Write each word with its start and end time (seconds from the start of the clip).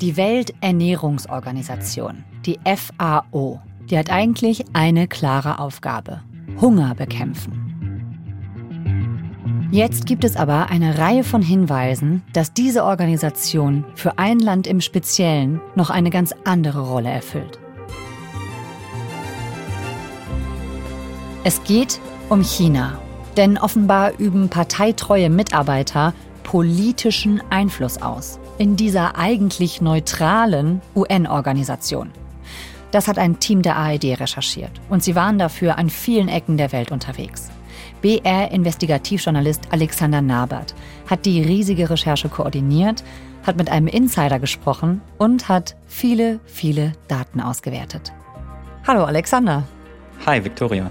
Die 0.00 0.16
Welternährungsorganisation, 0.16 2.24
die 2.46 2.58
FAO, 2.64 3.60
die 3.90 3.98
hat 3.98 4.10
eigentlich 4.10 4.64
eine 4.72 5.08
klare 5.08 5.58
Aufgabe. 5.58 6.20
Hunger 6.60 6.94
bekämpfen. 6.94 7.64
Jetzt 9.72 10.06
gibt 10.06 10.22
es 10.22 10.36
aber 10.36 10.70
eine 10.70 10.98
Reihe 10.98 11.24
von 11.24 11.42
Hinweisen, 11.42 12.22
dass 12.32 12.52
diese 12.52 12.84
Organisation 12.84 13.84
für 13.96 14.20
ein 14.20 14.38
Land 14.38 14.68
im 14.68 14.80
Speziellen 14.80 15.60
noch 15.74 15.90
eine 15.90 16.10
ganz 16.10 16.32
andere 16.44 16.88
Rolle 16.88 17.10
erfüllt. 17.10 17.58
Es 21.42 21.64
geht 21.64 22.00
um 22.28 22.44
China. 22.44 23.02
Denn 23.36 23.58
offenbar 23.58 24.12
üben 24.18 24.48
parteitreue 24.48 25.28
Mitarbeiter 25.28 26.14
politischen 26.44 27.42
Einfluss 27.50 28.00
aus 28.00 28.38
in 28.58 28.76
dieser 28.76 29.16
eigentlich 29.16 29.80
neutralen 29.80 30.82
UN-Organisation. 30.94 32.10
Das 32.90 33.06
hat 33.06 33.18
ein 33.18 33.38
Team 33.38 33.62
der 33.62 33.76
ARD 33.76 34.20
recherchiert 34.20 34.72
und 34.88 35.02
sie 35.02 35.14
waren 35.14 35.38
dafür 35.38 35.78
an 35.78 35.90
vielen 35.90 36.28
Ecken 36.28 36.56
der 36.56 36.72
Welt 36.72 36.90
unterwegs. 36.90 37.50
BR-Investigativjournalist 38.02 39.68
Alexander 39.70 40.22
Nabert 40.22 40.74
hat 41.08 41.26
die 41.26 41.42
riesige 41.42 41.90
Recherche 41.90 42.28
koordiniert, 42.28 43.04
hat 43.46 43.56
mit 43.56 43.70
einem 43.70 43.86
Insider 43.86 44.38
gesprochen 44.38 45.00
und 45.18 45.48
hat 45.48 45.76
viele, 45.86 46.40
viele 46.44 46.92
Daten 47.08 47.40
ausgewertet. 47.40 48.12
Hallo 48.86 49.04
Alexander. 49.04 49.64
Hi 50.26 50.42
Victoria. 50.42 50.90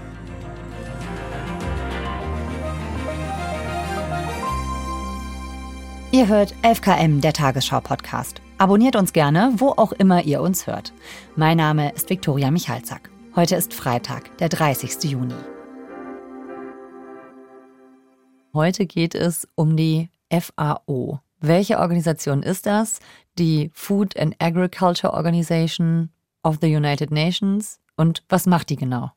Ihr 6.18 6.26
hört 6.26 6.52
11KM, 6.64 7.20
der 7.20 7.32
Tagesschau-Podcast. 7.32 8.42
Abonniert 8.58 8.96
uns 8.96 9.12
gerne, 9.12 9.52
wo 9.58 9.68
auch 9.68 9.92
immer 9.92 10.24
ihr 10.24 10.40
uns 10.40 10.66
hört. 10.66 10.92
Mein 11.36 11.58
Name 11.58 11.92
ist 11.92 12.10
Viktoria 12.10 12.50
Michalzack. 12.50 13.08
Heute 13.36 13.54
ist 13.54 13.72
Freitag, 13.72 14.36
der 14.38 14.48
30. 14.48 15.12
Juni. 15.12 15.36
Heute 18.52 18.86
geht 18.86 19.14
es 19.14 19.46
um 19.54 19.76
die 19.76 20.08
FAO. 20.28 21.20
Welche 21.38 21.78
Organisation 21.78 22.42
ist 22.42 22.66
das? 22.66 22.98
Die 23.38 23.70
Food 23.72 24.18
and 24.18 24.34
Agriculture 24.40 25.12
Organization 25.12 26.10
of 26.42 26.58
the 26.60 26.74
United 26.74 27.12
Nations. 27.12 27.78
Und 27.94 28.24
was 28.28 28.46
macht 28.46 28.70
die 28.70 28.76
genau? 28.76 29.12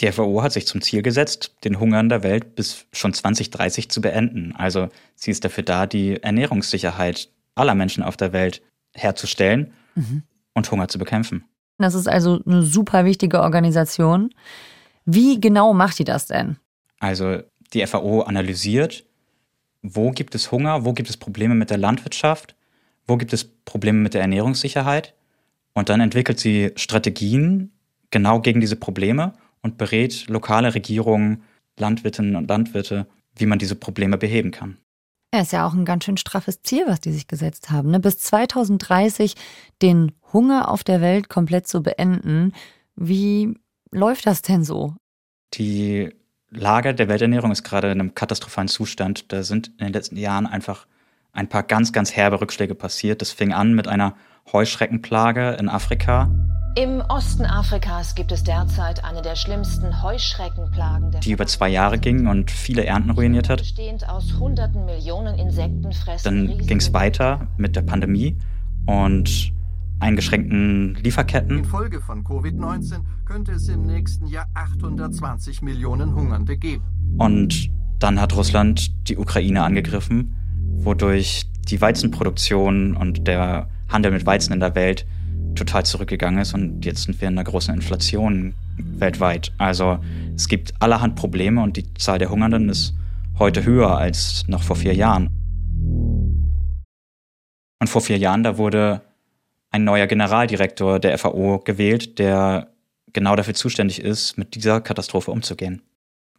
Die 0.00 0.12
FAO 0.12 0.42
hat 0.42 0.52
sich 0.52 0.66
zum 0.66 0.82
Ziel 0.82 1.02
gesetzt, 1.02 1.56
den 1.64 1.80
Hunger 1.80 2.00
in 2.00 2.08
der 2.08 2.22
Welt 2.22 2.54
bis 2.54 2.84
schon 2.92 3.14
2030 3.14 3.88
zu 3.88 4.00
beenden. 4.02 4.54
Also 4.56 4.88
sie 5.14 5.30
ist 5.30 5.44
dafür 5.44 5.64
da, 5.64 5.86
die 5.86 6.22
Ernährungssicherheit 6.22 7.30
aller 7.54 7.74
Menschen 7.74 8.02
auf 8.02 8.16
der 8.16 8.32
Welt 8.32 8.62
herzustellen 8.94 9.72
mhm. 9.94 10.22
und 10.52 10.70
Hunger 10.70 10.88
zu 10.88 10.98
bekämpfen. 10.98 11.44
Das 11.78 11.94
ist 11.94 12.08
also 12.08 12.40
eine 12.46 12.62
super 12.62 13.04
wichtige 13.04 13.40
Organisation. 13.40 14.30
Wie 15.06 15.40
genau 15.40 15.72
macht 15.72 15.98
die 15.98 16.04
das 16.04 16.26
denn? 16.26 16.56
Also 17.00 17.38
die 17.72 17.86
FAO 17.86 18.22
analysiert, 18.22 19.04
wo 19.82 20.10
gibt 20.10 20.34
es 20.34 20.50
Hunger, 20.52 20.84
wo 20.84 20.92
gibt 20.92 21.08
es 21.08 21.16
Probleme 21.16 21.54
mit 21.54 21.70
der 21.70 21.78
Landwirtschaft, 21.78 22.54
wo 23.06 23.16
gibt 23.16 23.32
es 23.32 23.44
Probleme 23.44 23.98
mit 23.98 24.14
der 24.14 24.22
Ernährungssicherheit. 24.22 25.14
Und 25.74 25.88
dann 25.88 26.00
entwickelt 26.00 26.40
sie 26.40 26.72
Strategien 26.76 27.72
genau 28.10 28.40
gegen 28.40 28.60
diese 28.60 28.76
Probleme 28.76 29.34
und 29.66 29.78
berät 29.78 30.28
lokale 30.28 30.74
Regierungen, 30.74 31.42
Landwirtinnen 31.78 32.36
und 32.36 32.48
Landwirte, 32.48 33.06
wie 33.34 33.46
man 33.46 33.58
diese 33.58 33.74
Probleme 33.74 34.16
beheben 34.16 34.52
kann. 34.52 34.78
Ja, 35.34 35.42
ist 35.42 35.52
ja 35.52 35.66
auch 35.66 35.74
ein 35.74 35.84
ganz 35.84 36.04
schön 36.04 36.16
straffes 36.16 36.62
Ziel, 36.62 36.84
was 36.86 37.00
die 37.00 37.12
sich 37.12 37.26
gesetzt 37.26 37.70
haben. 37.70 37.90
Ne? 37.90 38.00
Bis 38.00 38.18
2030 38.18 39.34
den 39.82 40.12
Hunger 40.32 40.70
auf 40.70 40.84
der 40.84 41.00
Welt 41.00 41.28
komplett 41.28 41.66
zu 41.66 41.82
beenden. 41.82 42.52
Wie 42.94 43.58
läuft 43.90 44.26
das 44.26 44.40
denn 44.40 44.62
so? 44.64 44.94
Die 45.54 46.10
Lage 46.50 46.94
der 46.94 47.08
Welternährung 47.08 47.50
ist 47.50 47.64
gerade 47.64 47.90
in 47.90 48.00
einem 48.00 48.14
katastrophalen 48.14 48.68
Zustand. 48.68 49.32
Da 49.32 49.42
sind 49.42 49.68
in 49.78 49.86
den 49.86 49.92
letzten 49.92 50.16
Jahren 50.16 50.46
einfach 50.46 50.86
ein 51.32 51.48
paar 51.48 51.64
ganz, 51.64 51.92
ganz 51.92 52.12
herbe 52.12 52.40
Rückschläge 52.40 52.76
passiert. 52.76 53.20
Das 53.20 53.32
fing 53.32 53.52
an 53.52 53.74
mit 53.74 53.88
einer 53.88 54.16
Heuschreckenplage 54.52 55.56
in 55.58 55.68
Afrika. 55.68 56.30
Im 56.78 57.00
Osten 57.08 57.46
Afrikas 57.46 58.14
gibt 58.14 58.32
es 58.32 58.44
derzeit 58.44 59.02
eine 59.02 59.22
der 59.22 59.34
schlimmsten 59.34 60.02
Heuschreckenplagen, 60.02 61.20
die 61.24 61.32
über 61.32 61.46
zwei 61.46 61.70
Jahre 61.70 61.98
ging 61.98 62.26
und 62.26 62.50
viele 62.50 62.84
Ernten 62.84 63.12
ruiniert 63.12 63.48
hat. 63.48 63.62
aus 64.06 64.34
hunderten 64.38 64.84
Millionen 64.84 65.36
Dann 66.22 66.58
ging 66.58 66.76
es 66.76 66.92
weiter 66.92 67.48
mit 67.56 67.76
der 67.76 67.80
Pandemie 67.80 68.36
und 68.84 69.54
eingeschränkten 70.00 70.96
Lieferketten. 70.96 71.60
Infolge 71.60 72.02
von 72.02 72.22
Covid-19 72.22 73.00
könnte 73.24 73.52
es 73.52 73.68
im 73.68 73.86
nächsten 73.86 74.26
Jahr 74.26 74.46
820 74.52 75.62
Millionen 75.62 76.14
Hungernde 76.14 76.58
geben. 76.58 76.84
Und 77.16 77.70
dann 77.98 78.20
hat 78.20 78.36
Russland 78.36 79.08
die 79.08 79.16
Ukraine 79.16 79.62
angegriffen, 79.62 80.36
wodurch 80.74 81.50
die 81.70 81.80
Weizenproduktion 81.80 82.94
und 82.94 83.26
der 83.26 83.70
Handel 83.88 84.12
mit 84.12 84.26
Weizen 84.26 84.52
in 84.52 84.60
der 84.60 84.74
Welt 84.74 85.06
total 85.56 85.84
zurückgegangen 85.84 86.40
ist 86.40 86.54
und 86.54 86.84
jetzt 86.84 87.04
sind 87.04 87.20
wir 87.20 87.28
in 87.28 87.34
einer 87.34 87.44
großen 87.44 87.74
Inflation 87.74 88.54
weltweit. 88.76 89.52
Also 89.58 89.98
es 90.34 90.48
gibt 90.48 90.74
allerhand 90.80 91.16
Probleme 91.16 91.62
und 91.62 91.76
die 91.76 91.92
Zahl 91.94 92.18
der 92.18 92.30
Hungernden 92.30 92.68
ist 92.68 92.94
heute 93.38 93.64
höher 93.64 93.96
als 93.96 94.44
noch 94.46 94.62
vor 94.62 94.76
vier 94.76 94.94
Jahren. 94.94 95.30
Und 97.80 97.88
vor 97.88 98.00
vier 98.00 98.18
Jahren, 98.18 98.42
da 98.42 98.56
wurde 98.56 99.02
ein 99.70 99.84
neuer 99.84 100.06
Generaldirektor 100.06 100.98
der 100.98 101.18
FAO 101.18 101.58
gewählt, 101.58 102.18
der 102.18 102.68
genau 103.12 103.36
dafür 103.36 103.54
zuständig 103.54 104.00
ist, 104.00 104.38
mit 104.38 104.54
dieser 104.54 104.80
Katastrophe 104.80 105.30
umzugehen. 105.30 105.82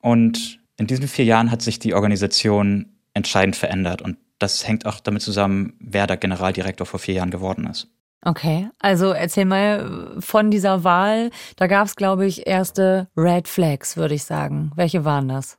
Und 0.02 0.60
in 0.78 0.88
diesen 0.88 1.08
vier 1.08 1.26
Jahren 1.26 1.52
hat 1.52 1.62
sich 1.62 1.80
die 1.80 1.94
Organisation 1.94 2.88
entscheidend 3.14 3.56
verändert 3.56 4.02
und 4.02 4.18
das 4.40 4.68
hängt 4.68 4.86
auch 4.86 5.00
damit 5.00 5.24
zusammen, 5.24 5.74
wer 5.80 6.06
der 6.06 6.18
Generaldirektor 6.18 6.86
vor 6.86 7.00
vier 7.00 7.16
Jahren 7.16 7.32
geworden 7.32 7.66
ist. 7.66 7.88
Okay, 8.24 8.70
also 8.80 9.12
erzähl 9.12 9.46
mal 9.46 10.16
von 10.20 10.52
dieser 10.52 10.84
Wahl. 10.84 11.30
Da 11.56 11.68
gab 11.68 11.88
es, 11.88 11.96
glaube 11.96 12.26
ich, 12.26 12.48
erste 12.48 13.08
Red 13.16 13.48
Flags, 13.48 13.96
würde 13.96 14.16
ich 14.16 14.24
sagen. 14.24 14.72
Welche 14.76 15.06
waren 15.06 15.28
das? 15.28 15.58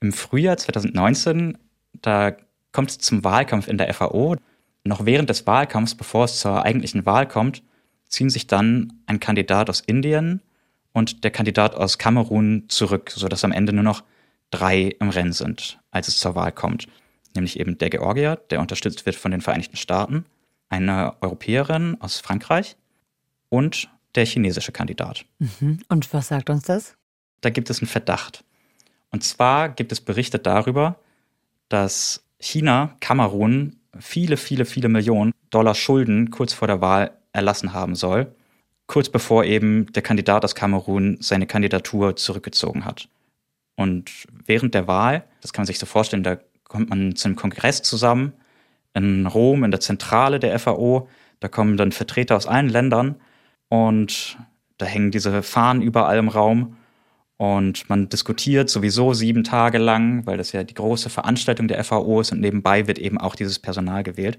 Im 0.00 0.12
Frühjahr 0.12 0.56
2019, 0.56 1.58
da 2.00 2.36
kommt 2.72 2.90
es 2.90 2.98
zum 2.98 3.24
Wahlkampf 3.24 3.68
in 3.68 3.78
der 3.78 3.92
FAO. 3.92 4.36
Noch 4.84 5.04
während 5.04 5.30
des 5.30 5.46
Wahlkampfs, 5.46 5.94
bevor 5.94 6.24
es 6.24 6.38
zur 6.38 6.64
eigentlichen 6.64 7.06
Wahl 7.06 7.26
kommt, 7.26 7.62
ziehen 8.08 8.30
sich 8.30 8.46
dann 8.46 8.92
ein 9.06 9.18
Kandidat 9.18 9.68
aus 9.68 9.80
Indien 9.80 10.42
und 10.92 11.24
der 11.24 11.30
Kandidat 11.30 11.74
aus 11.74 11.98
Kamerun 11.98 12.64
zurück, 12.68 13.10
sodass 13.14 13.44
am 13.44 13.52
Ende 13.52 13.72
nur 13.72 13.82
noch 13.82 14.04
drei 14.50 14.94
im 15.00 15.08
Rennen 15.08 15.32
sind, 15.32 15.80
als 15.90 16.08
es 16.08 16.18
zur 16.18 16.34
Wahl 16.34 16.52
kommt. 16.52 16.86
Nämlich 17.34 17.58
eben 17.58 17.78
der 17.78 17.90
Georgier, 17.90 18.36
der 18.50 18.60
unterstützt 18.60 19.06
wird 19.06 19.16
von 19.16 19.32
den 19.32 19.40
Vereinigten 19.40 19.76
Staaten, 19.76 20.24
eine 20.68 21.14
Europäerin 21.20 21.96
aus 22.00 22.20
Frankreich 22.20 22.76
und 23.48 23.88
der 24.14 24.26
chinesische 24.26 24.72
Kandidat. 24.72 25.24
Mhm. 25.38 25.80
Und 25.88 26.12
was 26.12 26.28
sagt 26.28 26.50
uns 26.50 26.64
das? 26.64 26.96
Da 27.40 27.50
gibt 27.50 27.70
es 27.70 27.80
einen 27.80 27.88
Verdacht. 27.88 28.44
Und 29.10 29.22
zwar 29.22 29.68
gibt 29.68 29.92
es 29.92 30.00
Berichte 30.00 30.38
darüber, 30.38 30.98
dass 31.68 32.24
China 32.38 32.96
Kamerun 33.00 33.76
viele, 33.98 34.36
viele, 34.36 34.64
viele 34.64 34.88
Millionen 34.88 35.32
Dollar 35.50 35.74
Schulden 35.74 36.30
kurz 36.30 36.52
vor 36.52 36.68
der 36.68 36.80
Wahl 36.80 37.12
erlassen 37.32 37.72
haben 37.72 37.94
soll, 37.94 38.34
kurz 38.86 39.08
bevor 39.08 39.44
eben 39.44 39.92
der 39.92 40.02
Kandidat 40.02 40.44
aus 40.44 40.54
Kamerun 40.54 41.18
seine 41.20 41.46
Kandidatur 41.46 42.16
zurückgezogen 42.16 42.84
hat. 42.84 43.08
Und 43.74 44.10
während 44.46 44.74
der 44.74 44.86
Wahl, 44.86 45.24
das 45.40 45.52
kann 45.52 45.62
man 45.62 45.66
sich 45.66 45.78
so 45.78 45.86
vorstellen, 45.86 46.22
da 46.22 46.38
kommt 46.64 46.90
man 46.90 47.14
zu 47.14 47.28
einem 47.28 47.36
Kongress 47.36 47.82
zusammen 47.82 48.32
in 48.96 49.26
Rom, 49.26 49.62
in 49.62 49.70
der 49.70 49.80
Zentrale 49.80 50.40
der 50.40 50.58
FAO. 50.58 51.08
Da 51.40 51.48
kommen 51.48 51.76
dann 51.76 51.92
Vertreter 51.92 52.36
aus 52.36 52.46
allen 52.46 52.68
Ländern 52.68 53.16
und 53.68 54.38
da 54.78 54.86
hängen 54.86 55.10
diese 55.10 55.42
Fahnen 55.42 55.82
überall 55.82 56.18
im 56.18 56.28
Raum. 56.28 56.76
Und 57.36 57.88
man 57.90 58.08
diskutiert 58.08 58.70
sowieso 58.70 59.12
sieben 59.12 59.44
Tage 59.44 59.76
lang, 59.76 60.24
weil 60.26 60.38
das 60.38 60.52
ja 60.52 60.64
die 60.64 60.72
große 60.72 61.10
Veranstaltung 61.10 61.68
der 61.68 61.84
FAO 61.84 62.20
ist 62.22 62.32
und 62.32 62.40
nebenbei 62.40 62.86
wird 62.86 62.98
eben 62.98 63.18
auch 63.18 63.34
dieses 63.36 63.58
Personal 63.58 64.02
gewählt. 64.02 64.38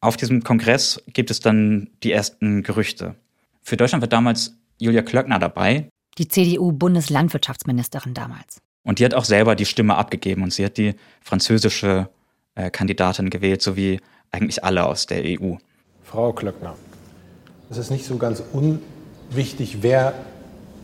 Auf 0.00 0.16
diesem 0.16 0.42
Kongress 0.42 1.02
gibt 1.12 1.30
es 1.30 1.38
dann 1.38 1.90
die 2.02 2.10
ersten 2.10 2.64
Gerüchte. 2.64 3.14
Für 3.62 3.76
Deutschland 3.76 4.02
war 4.02 4.08
damals 4.08 4.58
Julia 4.80 5.02
Klöckner 5.02 5.38
dabei. 5.38 5.88
Die 6.18 6.26
CDU-Bundeslandwirtschaftsministerin 6.26 8.14
damals. 8.14 8.60
Und 8.82 8.98
die 8.98 9.04
hat 9.04 9.14
auch 9.14 9.24
selber 9.24 9.54
die 9.54 9.64
Stimme 9.64 9.96
abgegeben 9.96 10.42
und 10.42 10.52
sie 10.52 10.64
hat 10.64 10.76
die 10.76 10.94
französische 11.20 12.08
äh, 12.56 12.70
Kandidatin 12.70 13.30
gewählt, 13.30 13.62
so 13.62 13.76
wie 13.76 14.00
eigentlich 14.32 14.64
alle 14.64 14.84
aus 14.84 15.06
der 15.06 15.22
EU. 15.24 15.54
Frau 16.02 16.32
Klöckner, 16.32 16.74
es 17.70 17.78
ist 17.78 17.90
nicht 17.90 18.04
so 18.04 18.16
ganz 18.16 18.42
unwichtig, 18.52 19.78
wer 19.82 20.12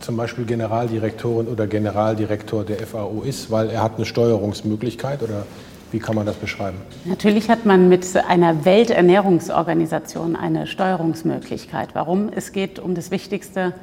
zum 0.00 0.16
Beispiel 0.16 0.44
Generaldirektorin 0.44 1.48
oder 1.48 1.66
Generaldirektor 1.66 2.64
der 2.64 2.86
FAO 2.86 3.22
ist, 3.22 3.50
weil 3.50 3.70
er 3.70 3.82
hat 3.82 3.96
eine 3.96 4.04
Steuerungsmöglichkeit 4.04 5.22
oder 5.22 5.44
Wie 5.92 5.98
kann 5.98 6.16
man 6.16 6.24
das 6.24 6.36
beschreiben? 6.36 6.78
Natürlich 7.04 7.50
hat 7.50 7.66
man 7.66 7.90
mit 7.90 8.16
einer 8.26 8.64
Welternährungsorganisation 8.64 10.36
eine 10.36 10.66
Steuerungsmöglichkeit. 10.66 11.90
Warum? 11.92 12.30
Es 12.34 12.52
geht 12.52 12.78
um 12.78 12.94
das 12.94 13.10
Wichtigste, 13.10 13.74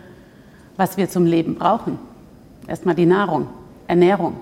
was 0.75 0.97
wir 0.97 1.07
zum 1.07 1.27
Leben 1.27 1.53
brauchen. 1.53 1.99
Erstmal 2.67 2.95
die 2.95 3.05
Nahrung, 3.05 3.47
Ernährung. 3.85 4.37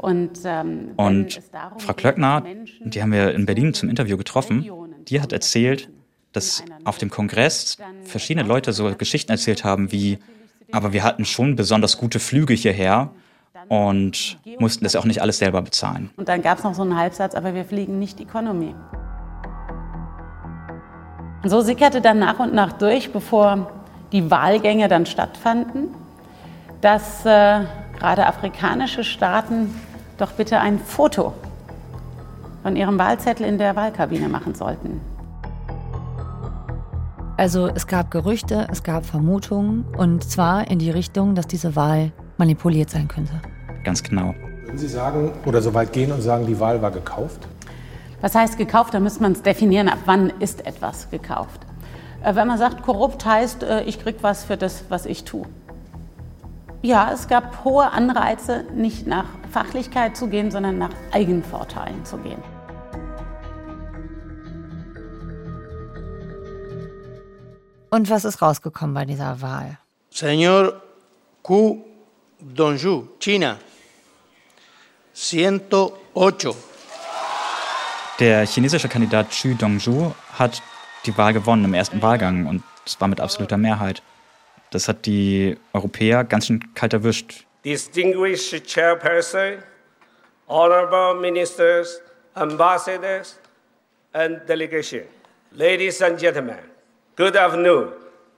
Und, 0.00 0.30
ähm, 0.46 0.92
und 0.96 1.42
Frau 1.76 1.92
Klöckner, 1.92 2.42
die 2.82 3.02
haben 3.02 3.12
wir 3.12 3.34
in 3.34 3.44
Berlin 3.44 3.74
zum 3.74 3.90
Interview 3.90 4.16
getroffen, 4.16 4.66
die 5.06 5.20
hat 5.20 5.30
erzählt, 5.30 5.90
dass 6.32 6.64
auf 6.84 6.96
dem 6.96 7.10
Kongress 7.10 7.76
verschiedene 8.04 8.48
Leute 8.48 8.72
so 8.72 8.94
Geschichten 8.96 9.30
erzählt 9.30 9.62
haben 9.62 9.92
wie, 9.92 10.18
aber 10.72 10.94
wir 10.94 11.04
hatten 11.04 11.26
schon 11.26 11.54
besonders 11.54 11.98
gute 11.98 12.18
Flüge 12.18 12.54
hierher 12.54 13.10
und 13.68 14.38
mussten 14.58 14.84
das 14.84 14.96
auch 14.96 15.04
nicht 15.04 15.20
alles 15.20 15.36
selber 15.36 15.60
bezahlen. 15.60 16.08
Und 16.16 16.30
dann 16.30 16.40
gab 16.40 16.56
es 16.56 16.64
noch 16.64 16.74
so 16.74 16.80
einen 16.80 16.96
Halbsatz, 16.96 17.34
aber 17.34 17.52
wir 17.52 17.66
fliegen 17.66 17.98
nicht 17.98 18.20
Economy. 18.20 18.74
Und 21.42 21.50
so 21.50 21.60
sickerte 21.60 22.00
dann 22.00 22.18
nach 22.18 22.38
und 22.38 22.54
nach 22.54 22.72
durch, 22.72 23.12
bevor 23.12 23.70
die 24.12 24.30
Wahlgänge 24.30 24.88
dann 24.88 25.04
stattfanden, 25.04 25.88
dass 26.80 27.26
äh, 27.26 27.64
gerade 27.98 28.26
afrikanische 28.26 29.04
Staaten 29.04 29.74
doch 30.20 30.32
bitte 30.32 30.60
ein 30.60 30.78
Foto 30.78 31.32
von 32.62 32.76
ihrem 32.76 32.98
Wahlzettel 32.98 33.46
in 33.46 33.58
der 33.58 33.76
Wahlkabine 33.76 34.28
machen 34.28 34.54
sollten. 34.54 35.00
Also 37.36 37.68
es 37.68 37.86
gab 37.86 38.10
Gerüchte, 38.10 38.68
es 38.70 38.82
gab 38.82 39.06
Vermutungen 39.06 39.86
und 39.96 40.24
zwar 40.24 40.70
in 40.70 40.78
die 40.78 40.90
Richtung, 40.90 41.34
dass 41.34 41.46
diese 41.46 41.74
Wahl 41.74 42.12
manipuliert 42.36 42.90
sein 42.90 43.08
könnte. 43.08 43.32
Ganz 43.82 44.02
genau. 44.02 44.34
Würden 44.64 44.76
Sie 44.76 44.88
sagen 44.88 45.32
oder 45.46 45.62
so 45.62 45.72
weit 45.72 45.92
gehen 45.92 46.12
und 46.12 46.20
sagen, 46.20 46.46
die 46.46 46.60
Wahl 46.60 46.82
war 46.82 46.90
gekauft? 46.90 47.48
Was 48.20 48.34
heißt 48.34 48.58
gekauft? 48.58 48.92
Da 48.92 49.00
müsste 49.00 49.22
man 49.22 49.32
es 49.32 49.42
definieren, 49.42 49.88
ab 49.88 50.00
wann 50.04 50.28
ist 50.38 50.66
etwas 50.66 51.10
gekauft. 51.10 51.62
Äh, 52.22 52.34
wenn 52.34 52.46
man 52.46 52.58
sagt, 52.58 52.82
korrupt 52.82 53.24
heißt, 53.24 53.62
äh, 53.62 53.82
ich 53.84 53.98
krieg 53.98 54.16
was 54.20 54.44
für 54.44 54.58
das, 54.58 54.84
was 54.90 55.06
ich 55.06 55.24
tue. 55.24 55.46
Ja, 56.82 57.10
es 57.12 57.28
gab 57.28 57.64
hohe 57.64 57.90
Anreize, 57.90 58.64
nicht 58.74 59.06
nach 59.06 59.39
Fachlichkeit 59.50 60.16
zu 60.16 60.28
gehen, 60.28 60.50
sondern 60.50 60.78
nach 60.78 60.90
Eigenvorteilen 61.12 62.04
zu 62.04 62.16
gehen. 62.18 62.42
Und 67.90 68.08
was 68.08 68.24
ist 68.24 68.40
rausgekommen 68.40 68.94
bei 68.94 69.04
dieser 69.04 69.40
Wahl? 69.42 69.78
Señor 70.12 70.74
Ku 71.42 71.82
Dongju, 72.40 73.08
China. 73.18 73.56
108. 75.14 76.54
Der 78.20 78.46
chinesische 78.46 78.88
Kandidat 78.88 79.30
Xu 79.30 79.54
Dongju 79.54 80.12
hat 80.38 80.62
die 81.06 81.16
Wahl 81.18 81.32
gewonnen 81.32 81.64
im 81.64 81.74
ersten 81.74 82.00
Wahlgang 82.00 82.46
und 82.46 82.62
zwar 82.84 83.08
mit 83.08 83.20
absoluter 83.20 83.56
Mehrheit. 83.56 84.02
Das 84.70 84.86
hat 84.86 85.06
die 85.06 85.56
Europäer 85.72 86.24
ganz 86.24 86.46
schön 86.46 86.74
kalt 86.74 86.92
erwischt. 86.92 87.46
Distinguished 87.64 88.64
Chairperson, 88.66 89.62
Honorable 90.48 91.20
Ministers, 91.20 92.00
Ambassadors 92.34 93.38
and 94.14 94.40
Delegation, 94.48 95.02
Ladies 95.52 96.00
and 96.00 96.18
Gentlemen, 96.18 96.56
good 97.16 97.36
afternoon, 97.36 97.88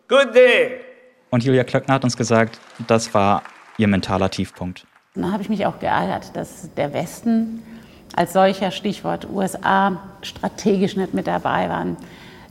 good 0.09 0.35
day. 0.35 0.81
Und 1.31 1.45
Julia 1.45 1.63
Klöckner 1.63 1.95
hat 1.95 2.05
uns 2.05 2.17
gesagt, 2.17 2.59
das 2.89 3.15
war 3.15 3.45
ihr 3.79 3.87
mentaler 3.87 4.29
Tiefpunkt. 4.29 4.87
Da 5.15 5.31
habe 5.31 5.43
ich 5.43 5.49
mich 5.49 5.67
auch 5.67 5.79
geärgert, 5.79 6.35
dass 6.35 6.69
der 6.75 6.93
Westen 6.93 7.63
als 8.17 8.33
solcher 8.33 8.73
Stichwort 8.73 9.29
USA 9.31 10.03
strategisch 10.23 10.97
nicht 10.97 11.15
mit 11.15 11.29
dabei 11.29 11.69
waren, 11.69 11.97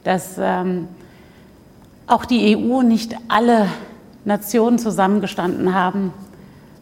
dass 0.06 0.38
ähm, 0.40 0.88
auch 2.08 2.24
die 2.24 2.56
EU 2.56 2.82
nicht 2.82 3.16
alle 3.28 3.68
Nationen 4.24 4.80
zusammengestanden 4.80 5.74
haben. 5.74 6.14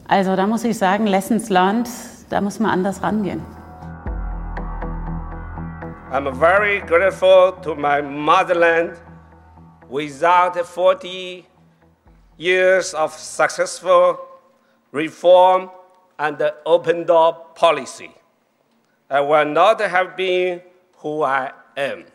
Also 0.10 0.36
da 0.36 0.48
muss 0.48 0.64
ich 0.64 0.76
sagen, 0.76 1.06
Lessons 1.06 1.50
learned, 1.52 1.88
da 2.32 2.42
muss 2.42 2.60
man 2.60 2.72
anders 2.72 3.04
rangehen. 3.04 3.46
I'm 6.12 6.34
very 6.34 6.80
grateful 6.82 7.54
to 7.62 7.76
my 7.76 8.02
motherland. 8.02 8.98
Without 9.88 10.56
40 10.56 11.46
years 12.38 12.96
of 12.96 13.14
successful 13.14 14.18
reform 14.92 15.70
and 16.18 16.42
open 16.66 17.06
door 17.06 17.46
policy, 17.54 18.10
I 19.12 19.22
will 19.22 19.46
not 19.46 19.80
have 19.80 20.16
been 20.16 20.62
who 21.04 21.24
I 21.24 21.52
am. 21.78 22.06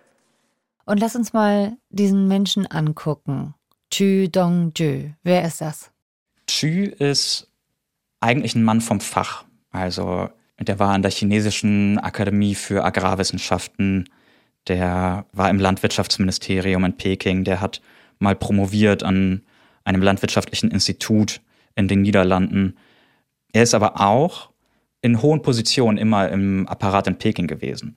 Und 0.84 0.98
lass 0.98 1.14
uns 1.14 1.32
mal 1.32 1.76
diesen 1.90 2.26
Menschen 2.26 2.66
angucken. 2.66 3.54
Chu 3.92 4.28
Dong-ju. 4.28 5.14
Wer 5.22 5.44
ist 5.44 5.60
das? 5.60 5.92
Chu 6.48 6.90
ist 6.98 7.46
eigentlich 8.24 8.54
ein 8.54 8.64
Mann 8.64 8.80
vom 8.80 9.00
Fach. 9.00 9.44
Also 9.70 10.30
der 10.58 10.78
war 10.78 10.94
an 10.94 11.02
der 11.02 11.10
chinesischen 11.10 11.98
Akademie 11.98 12.54
für 12.54 12.84
Agrarwissenschaften, 12.84 14.08
der 14.66 15.26
war 15.32 15.50
im 15.50 15.58
Landwirtschaftsministerium 15.58 16.84
in 16.84 16.96
Peking, 16.96 17.44
der 17.44 17.60
hat 17.60 17.82
mal 18.18 18.34
promoviert 18.34 19.02
an 19.02 19.42
einem 19.84 20.00
landwirtschaftlichen 20.00 20.70
Institut 20.70 21.42
in 21.74 21.86
den 21.86 22.00
Niederlanden. 22.00 22.76
Er 23.52 23.62
ist 23.62 23.74
aber 23.74 24.00
auch 24.00 24.50
in 25.02 25.20
hohen 25.20 25.42
Positionen 25.42 25.98
immer 25.98 26.30
im 26.30 26.66
Apparat 26.66 27.06
in 27.06 27.18
Peking 27.18 27.46
gewesen. 27.46 27.96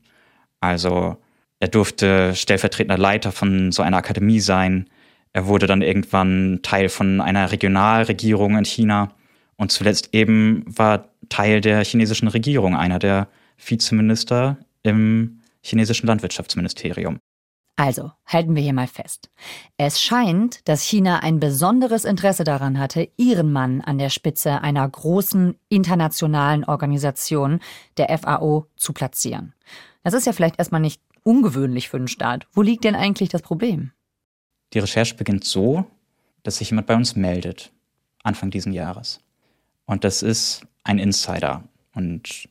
Also 0.59 1.15
er 1.59 1.69
durfte 1.69 2.35
stellvertretender 2.35 2.97
Leiter 2.97 3.31
von 3.31 3.71
so 3.71 3.81
einer 3.81 3.97
Akademie 3.97 4.41
sein. 4.41 4.89
Er 5.31 5.47
wurde 5.47 5.67
dann 5.67 5.81
irgendwann 5.81 6.59
Teil 6.63 6.89
von 6.89 7.21
einer 7.21 7.51
Regionalregierung 7.51 8.57
in 8.57 8.65
China 8.65 9.13
und 9.57 9.71
zuletzt 9.71 10.09
eben 10.13 10.63
war 10.65 11.09
Teil 11.29 11.61
der 11.61 11.83
chinesischen 11.83 12.27
Regierung, 12.27 12.75
einer 12.75 12.99
der 12.99 13.27
Vizeminister 13.57 14.57
im 14.83 15.39
chinesischen 15.61 16.07
Landwirtschaftsministerium. 16.07 17.19
Also, 17.79 18.11
halten 18.25 18.55
wir 18.55 18.63
hier 18.63 18.73
mal 18.73 18.87
fest. 18.87 19.29
Es 19.77 20.01
scheint, 20.01 20.67
dass 20.67 20.81
China 20.81 21.19
ein 21.19 21.39
besonderes 21.39 22.05
Interesse 22.05 22.43
daran 22.43 22.79
hatte, 22.79 23.09
ihren 23.17 23.51
Mann 23.51 23.81
an 23.81 23.99
der 23.99 24.09
Spitze 24.09 24.61
einer 24.61 24.87
großen 24.89 25.55
internationalen 25.69 26.63
Organisation, 26.63 27.59
der 27.97 28.17
FAO, 28.17 28.65
zu 28.77 28.93
platzieren. 28.93 29.53
Das 30.03 30.15
ist 30.15 30.25
ja 30.25 30.33
vielleicht 30.33 30.57
erstmal 30.57 30.81
nicht 30.81 31.01
ungewöhnlich 31.21 31.89
für 31.89 31.97
einen 31.97 32.07
Staat. 32.07 32.47
Wo 32.51 32.63
liegt 32.63 32.83
denn 32.83 32.95
eigentlich 32.95 33.29
das 33.29 33.43
Problem? 33.43 33.91
Die 34.73 34.79
Recherche 34.79 35.13
beginnt 35.13 35.43
so, 35.43 35.85
dass 36.41 36.57
sich 36.57 36.71
jemand 36.71 36.87
bei 36.87 36.95
uns 36.95 37.15
meldet, 37.15 37.71
Anfang 38.23 38.49
diesen 38.49 38.73
Jahres. 38.73 39.19
Und 39.87 40.03
das 40.03 40.21
ist 40.21 40.61
ein 40.83 40.99
Insider 40.99 41.63
und 41.95 42.47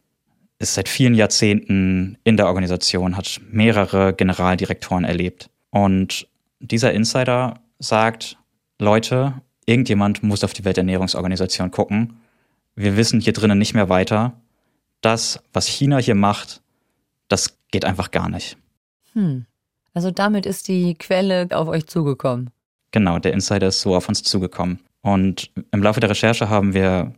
ist 0.59 0.75
seit 0.75 0.89
vielen 0.89 1.15
Jahrzehnten 1.15 2.19
in 2.25 2.37
der 2.37 2.47
Organisation, 2.47 3.17
hat 3.17 3.41
mehrere 3.51 4.15
Generaldirektoren 4.15 5.05
erlebt. 5.05 5.51
Und 5.71 6.27
dieser 6.61 6.93
Insider 6.93 7.61
sagt, 7.79 8.39
Leute, 8.79 9.35
irgendjemand 9.67 10.23
muss 10.23 10.45
auf 10.45 10.55
die 10.55 10.65
Welternährungsorganisation 10.65 11.71
gucken. 11.71 12.19
Wir 12.75 12.97
wissen 12.97 13.21
hier 13.21 13.35
drinnen 13.35 13.59
nicht 13.59 13.75
mehr 13.75 13.89
weiter. 13.89 14.33
Das, 15.03 15.43
was 15.53 15.67
China 15.67 15.99
hier 15.99 16.15
macht, 16.15 16.63
das 17.29 17.59
geht 17.71 17.85
einfach 17.85 18.11
gar 18.11 18.31
nicht. 18.31 18.57
Hm. 19.13 19.45
Also 19.93 20.11
damit 20.11 20.47
ist 20.47 20.69
die 20.69 20.95
Quelle 20.95 21.49
auf 21.53 21.69
euch 21.69 21.87
zugekommen. 21.87 22.51
Genau, 22.93 23.19
der 23.19 23.33
Insider 23.33 23.69
ist 23.69 23.81
so 23.83 23.95
auf 23.95 24.09
uns 24.09 24.23
zugekommen. 24.23 24.81
Und 25.03 25.51
im 25.71 25.83
Laufe 25.83 26.01
der 26.01 26.11
Recherche 26.11 26.49
haben 26.49 26.75
wir 26.75 27.15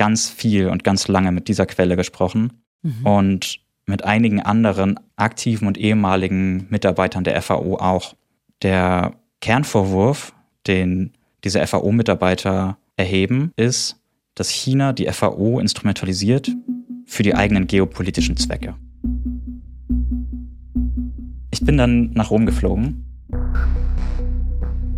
ganz 0.00 0.30
viel 0.30 0.68
und 0.68 0.82
ganz 0.82 1.08
lange 1.08 1.30
mit 1.30 1.46
dieser 1.48 1.66
Quelle 1.66 1.94
gesprochen 1.94 2.54
mhm. 2.80 3.06
und 3.06 3.60
mit 3.84 4.02
einigen 4.02 4.40
anderen 4.40 4.98
aktiven 5.16 5.68
und 5.68 5.76
ehemaligen 5.76 6.66
Mitarbeitern 6.70 7.22
der 7.22 7.40
FAO 7.42 7.76
auch. 7.76 8.16
Der 8.62 9.12
Kernvorwurf, 9.42 10.32
den 10.66 11.12
diese 11.44 11.66
FAO-Mitarbeiter 11.66 12.78
erheben, 12.96 13.52
ist, 13.56 14.00
dass 14.34 14.48
China 14.48 14.94
die 14.94 15.04
FAO 15.04 15.60
instrumentalisiert 15.60 16.50
für 17.04 17.22
die 17.22 17.34
eigenen 17.34 17.66
geopolitischen 17.66 18.38
Zwecke. 18.38 18.76
Ich 21.50 21.60
bin 21.60 21.76
dann 21.76 22.12
nach 22.12 22.30
Rom 22.30 22.46
geflogen. 22.46 23.04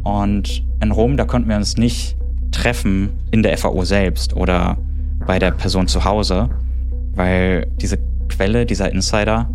Und 0.04 0.62
in 0.80 0.92
Rom, 0.92 1.16
da 1.16 1.24
konnten 1.24 1.48
wir 1.48 1.56
uns 1.56 1.76
nicht 1.76 2.16
treffen 2.52 3.10
in 3.32 3.42
der 3.42 3.58
FAO 3.58 3.84
selbst 3.84 4.36
oder 4.36 4.78
bei 5.26 5.38
der 5.38 5.50
Person 5.50 5.88
zu 5.88 6.04
Hause, 6.04 6.48
weil 7.14 7.66
diese 7.76 7.98
Quelle, 8.28 8.66
dieser 8.66 8.90
Insider, 8.90 9.48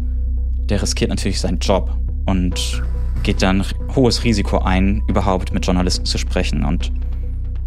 der 0.69 0.81
riskiert 0.81 1.09
natürlich 1.09 1.39
seinen 1.39 1.59
Job 1.59 1.95
und 2.25 2.83
geht 3.23 3.41
dann 3.41 3.63
hohes 3.95 4.23
Risiko 4.23 4.59
ein, 4.59 5.03
überhaupt 5.07 5.53
mit 5.53 5.65
Journalisten 5.65 6.05
zu 6.05 6.17
sprechen. 6.17 6.63
Und 6.63 6.91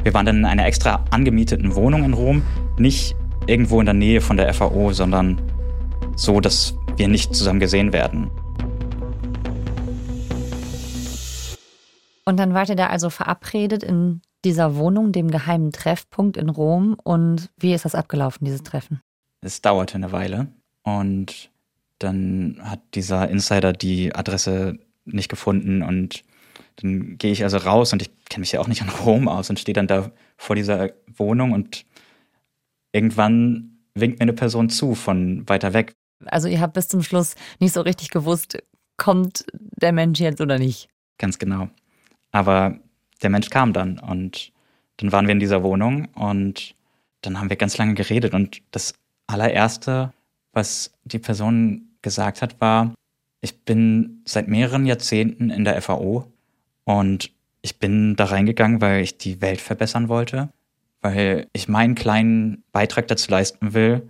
wir 0.02 0.14
waren 0.14 0.26
dann 0.26 0.38
in 0.38 0.45
einer 0.45 0.66
extra 0.66 1.04
angemieteten 1.11 1.75
Wohnung 1.75 2.04
in 2.04 2.14
Rom, 2.14 2.42
nicht 2.78 3.14
irgendwo 3.47 3.80
in 3.80 3.87
der 3.87 3.95
Nähe 3.95 4.21
von 4.21 4.37
der 4.37 4.52
FAO, 4.54 4.92
sondern 4.92 5.40
so 6.16 6.40
dass 6.40 6.75
wir 6.97 7.09
nicht 7.09 7.35
zusammen 7.35 7.61
gesehen 7.61 7.92
werden. 7.92 8.30
Und 12.25 12.38
dann 12.38 12.54
wart 12.54 12.69
ihr 12.69 12.76
da 12.76 12.87
also 12.87 13.11
verabredet 13.11 13.83
in 13.83 14.21
dieser 14.44 14.76
Wohnung, 14.76 15.12
dem 15.12 15.30
geheimen 15.30 15.73
Treffpunkt 15.73 16.37
in 16.37 16.49
Rom. 16.49 16.97
Und 17.02 17.50
wie 17.56 17.75
ist 17.75 17.85
das 17.85 17.94
abgelaufen, 17.94 18.44
dieses 18.44 18.62
Treffen? 18.62 19.00
Es 19.40 19.62
dauerte 19.62 19.94
eine 19.94 20.12
Weile 20.12 20.49
und 20.82 21.50
dann 21.99 22.59
hat 22.62 22.80
dieser 22.94 23.28
Insider 23.28 23.73
die 23.73 24.14
Adresse 24.14 24.78
nicht 25.04 25.28
gefunden 25.28 25.82
und 25.82 26.25
dann 26.76 27.18
gehe 27.18 27.32
ich 27.32 27.42
also 27.42 27.59
raus 27.59 27.92
und 27.92 28.02
ich 28.02 28.11
kenne 28.28 28.40
mich 28.40 28.52
ja 28.52 28.61
auch 28.61 28.68
nicht 28.68 28.82
an 28.82 28.88
Rom 28.88 29.28
aus 29.28 29.50
und 29.50 29.59
stehe 29.59 29.75
dann 29.75 29.87
da 29.87 30.11
vor 30.37 30.56
dieser 30.56 30.90
Wohnung 31.06 31.52
und 31.52 31.85
irgendwann 32.92 33.78
winkt 33.94 34.18
mir 34.18 34.25
eine 34.25 34.32
Person 34.32 34.70
zu 34.70 34.94
von 34.94 35.49
weiter 35.49 35.73
weg. 35.73 35.92
Also 36.26 36.49
ihr 36.49 36.61
habt 36.61 36.75
bis 36.75 36.88
zum 36.88 37.02
Schluss 37.02 37.35
nicht 37.59 37.73
so 37.73 37.80
richtig 37.80 38.11
gewusst, 38.11 38.59
kommt 38.97 39.44
der 39.52 39.92
Mensch 39.92 40.20
jetzt 40.20 40.40
oder 40.40 40.59
nicht? 40.59 40.88
Ganz 41.18 41.38
genau. 41.38 41.68
Aber 42.32 42.78
der 43.23 43.31
Mensch 43.31 43.50
kam 43.50 43.73
dann 43.73 43.99
und 43.99 44.53
dann 44.97 45.12
waren 45.12 45.27
wir 45.27 45.33
in 45.33 45.41
dieser 45.41 45.62
Wohnung 45.62 46.07
und 46.15 46.75
dann 47.23 47.39
haben 47.39 47.50
wir 47.50 47.57
ganz 47.57 47.79
lange 47.79 47.95
geredet 47.95 48.35
und 48.35 48.62
das 48.71 48.95
allererste, 49.27 50.12
was 50.53 50.93
die 51.05 51.19
Person 51.19 51.91
gesagt 52.03 52.43
hat, 52.43 52.61
war, 52.61 52.95
ich 53.41 53.61
bin 53.61 54.23
seit 54.25 54.49
mehreren 54.49 54.87
Jahrzehnten 54.87 55.50
in 55.50 55.65
der 55.65 55.81
FAO 55.81 56.31
und 56.85 57.31
ich 57.62 57.79
bin 57.79 58.17
da 58.17 58.27
reingegangen, 58.27 58.81
weil 58.81 59.03
ich 59.03 59.19
die 59.19 59.41
Welt 59.41 59.61
verbessern 59.61 60.09
wollte, 60.09 60.50
weil 61.00 61.47
ich 61.53 61.69
meinen 61.69 61.95
kleinen 61.95 62.62
Beitrag 62.73 63.09
dazu 63.09 63.31
leisten 63.31 63.75
will, 63.75 64.09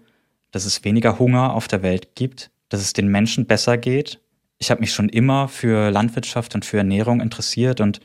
dass 0.50 0.64
es 0.64 0.84
weniger 0.84 1.18
Hunger 1.18 1.54
auf 1.54 1.68
der 1.68 1.82
Welt 1.82 2.14
gibt, 2.14 2.50
dass 2.68 2.80
es 2.80 2.92
den 2.92 3.08
Menschen 3.08 3.46
besser 3.46 3.76
geht. 3.76 4.20
Ich 4.58 4.70
habe 4.70 4.80
mich 4.80 4.92
schon 4.92 5.08
immer 5.08 5.48
für 5.48 5.90
Landwirtschaft 5.90 6.54
und 6.54 6.64
für 6.64 6.78
Ernährung 6.78 7.20
interessiert 7.20 7.80
und 7.80 8.00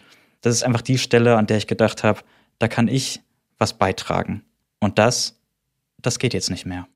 das 0.46 0.54
ist 0.54 0.64
einfach 0.64 0.82
die 0.82 1.00
Stelle, 1.00 1.38
an 1.38 1.48
der 1.48 1.58
ich 1.58 1.66
gedacht 1.66 2.04
habe, 2.04 2.22
da 2.60 2.68
kann 2.68 2.88
ich 2.88 3.22
was 3.58 3.74
beitragen. 3.74 4.44
Und 4.80 5.00
das, 5.00 5.40
das 5.98 6.20
geht 6.20 6.36
jetzt 6.36 6.52
nicht 6.52 6.68
mehr. 6.68 6.88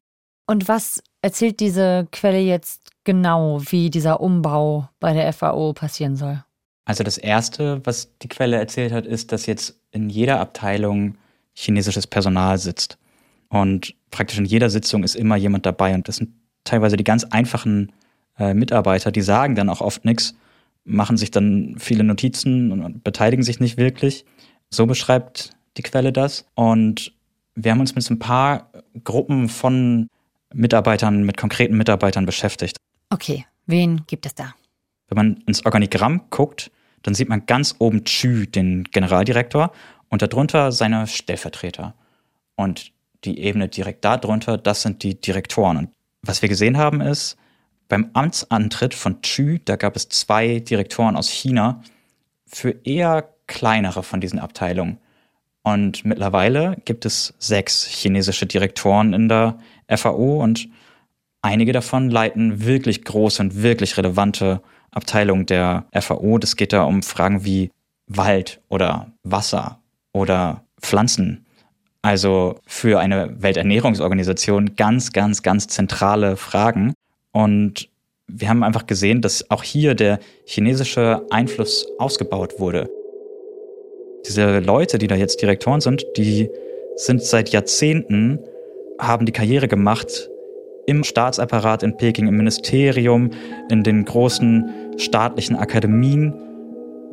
Und 0.46 0.68
was 0.68 1.02
erzählt 1.24 1.60
diese 1.60 2.08
Quelle 2.12 2.40
jetzt 2.40 2.92
genau, 3.06 3.60
wie 3.70 3.90
dieser 3.90 4.22
Umbau 4.22 4.88
bei 5.00 5.14
der 5.14 5.34
FAO 5.34 5.74
passieren 5.74 6.16
soll? 6.16 6.44
Also 6.86 7.04
das 7.04 7.18
Erste, 7.18 7.82
was 7.86 8.16
die 8.20 8.28
Quelle 8.28 8.58
erzählt 8.58 8.92
hat, 8.92 9.08
ist, 9.08 9.32
dass 9.32 9.48
jetzt 9.48 9.80
in 9.92 10.10
jeder 10.10 10.40
Abteilung 10.40 11.18
chinesisches 11.54 12.06
Personal 12.06 12.60
sitzt. 12.60 13.00
Und 13.50 13.96
praktisch 14.12 14.38
in 14.38 14.46
jeder 14.46 14.70
Sitzung 14.70 15.04
ist 15.04 15.16
immer 15.16 15.36
jemand 15.36 15.66
dabei. 15.66 15.96
Und 15.96 16.08
das 16.08 16.18
sind 16.18 16.30
teilweise 16.66 16.98
die 16.98 17.04
ganz 17.04 17.24
einfachen 17.24 17.92
äh, 18.38 18.54
Mitarbeiter, 18.54 19.12
die 19.12 19.22
sagen 19.22 19.56
dann 19.56 19.70
auch 19.70 19.82
oft 19.82 20.06
nichts, 20.06 20.36
machen 20.90 21.18
sich 21.18 21.32
dann 21.32 21.76
viele 21.78 22.04
Notizen 22.04 22.72
und 22.72 23.04
beteiligen 23.04 23.44
sich 23.44 23.60
nicht 23.60 23.78
wirklich. 23.78 24.26
So 24.70 24.86
beschreibt 24.86 25.52
die 25.78 25.84
Quelle 25.84 26.12
das. 26.12 26.46
Und 26.56 27.14
wir 27.56 27.72
haben 27.72 27.80
uns 27.80 27.96
mit 27.96 28.04
so 28.04 28.14
ein 28.14 28.20
paar 28.20 28.72
Gruppen 29.04 29.50
von 29.50 30.08
Mitarbeitern, 30.54 31.24
mit 31.24 31.38
konkreten 31.38 31.78
Mitarbeitern 31.78 32.26
beschäftigt. 32.26 32.78
Okay, 33.10 33.46
wen 33.66 34.04
gibt 34.08 34.26
es 34.26 34.36
da? 34.36 34.54
Wenn 35.08 35.16
man 35.16 35.44
ins 35.46 35.66
Organigramm 35.66 36.30
guckt, 36.30 36.72
dann 37.04 37.14
sieht 37.14 37.30
man 37.30 37.46
ganz 37.46 37.76
oben 37.80 38.04
Chü, 38.04 38.46
den 38.48 38.84
Generaldirektor, 38.84 39.72
und 40.10 40.22
darunter 40.22 40.72
seine 40.72 41.08
Stellvertreter. 41.08 41.94
Und 42.56 42.92
die 43.24 43.40
Ebene 43.40 43.68
direkt 43.70 44.04
darunter, 44.06 44.58
das 44.58 44.82
sind 44.82 45.04
die 45.04 45.20
Direktoren. 45.20 45.78
Und 45.78 45.90
was 46.22 46.42
wir 46.42 46.50
gesehen 46.50 46.78
haben 46.78 47.02
ist, 47.02 47.38
beim 47.90 48.12
Amtsantritt 48.14 48.94
von 48.94 49.22
Chü, 49.22 49.60
da 49.66 49.76
gab 49.76 49.98
es 49.98 50.08
zwei 50.08 50.60
Direktoren 50.60 51.18
aus 51.18 51.28
China 51.28 51.82
für 52.46 52.76
eher 52.86 53.28
kleinere 53.48 54.04
von 54.04 54.22
diesen 54.22 54.40
Abteilungen. 54.40 55.00
Und 55.64 56.06
mittlerweile 56.06 56.78
gibt 56.86 57.06
es 57.06 57.34
sechs 57.40 57.86
chinesische 57.86 58.46
Direktoren 58.46 59.14
in 59.14 59.28
der 59.28 59.60
FAO 59.90 60.42
und 60.42 60.70
einige 61.42 61.74
davon 61.74 62.10
leiten 62.10 62.64
wirklich 62.64 63.04
große 63.04 63.42
und 63.42 63.62
wirklich 63.62 63.98
relevante 63.98 64.62
Abteilungen 64.92 65.46
der 65.46 65.86
FAO. 65.94 66.38
Das 66.38 66.56
geht 66.56 66.74
da 66.74 66.84
um 66.84 67.04
Fragen 67.04 67.44
wie 67.44 67.72
Wald 68.08 68.62
oder 68.70 69.12
Wasser 69.24 69.80
oder 70.14 70.64
Pflanzen. 70.82 71.46
Also 72.02 72.60
für 72.66 73.00
eine 73.00 73.42
Welternährungsorganisation 73.42 74.76
ganz, 74.76 75.12
ganz, 75.12 75.44
ganz 75.44 75.68
zentrale 75.68 76.38
Fragen. 76.38 76.94
Und 77.32 77.90
wir 78.28 78.50
haben 78.50 78.64
einfach 78.64 78.86
gesehen, 78.86 79.22
dass 79.22 79.50
auch 79.50 79.64
hier 79.64 79.96
der 79.96 80.20
chinesische 80.46 81.26
Einfluss 81.30 81.88
ausgebaut 81.98 82.60
wurde. 82.60 82.90
Diese 84.28 84.60
Leute, 84.60 84.98
die 84.98 85.08
da 85.08 85.16
jetzt 85.16 85.42
Direktoren 85.42 85.82
sind, 85.82 86.06
die 86.18 86.50
sind 86.96 87.24
seit 87.24 87.50
Jahrzehnten, 87.50 88.40
haben 89.00 89.26
die 89.26 89.32
Karriere 89.32 89.68
gemacht 89.68 90.30
im 90.86 91.04
Staatsapparat 91.04 91.84
in 91.84 91.96
Peking, 91.98 92.28
im 92.28 92.38
Ministerium, 92.38 93.30
in 93.70 93.84
den 93.84 94.06
großen 94.06 94.98
staatlichen 94.98 95.56
Akademien. 95.56 96.34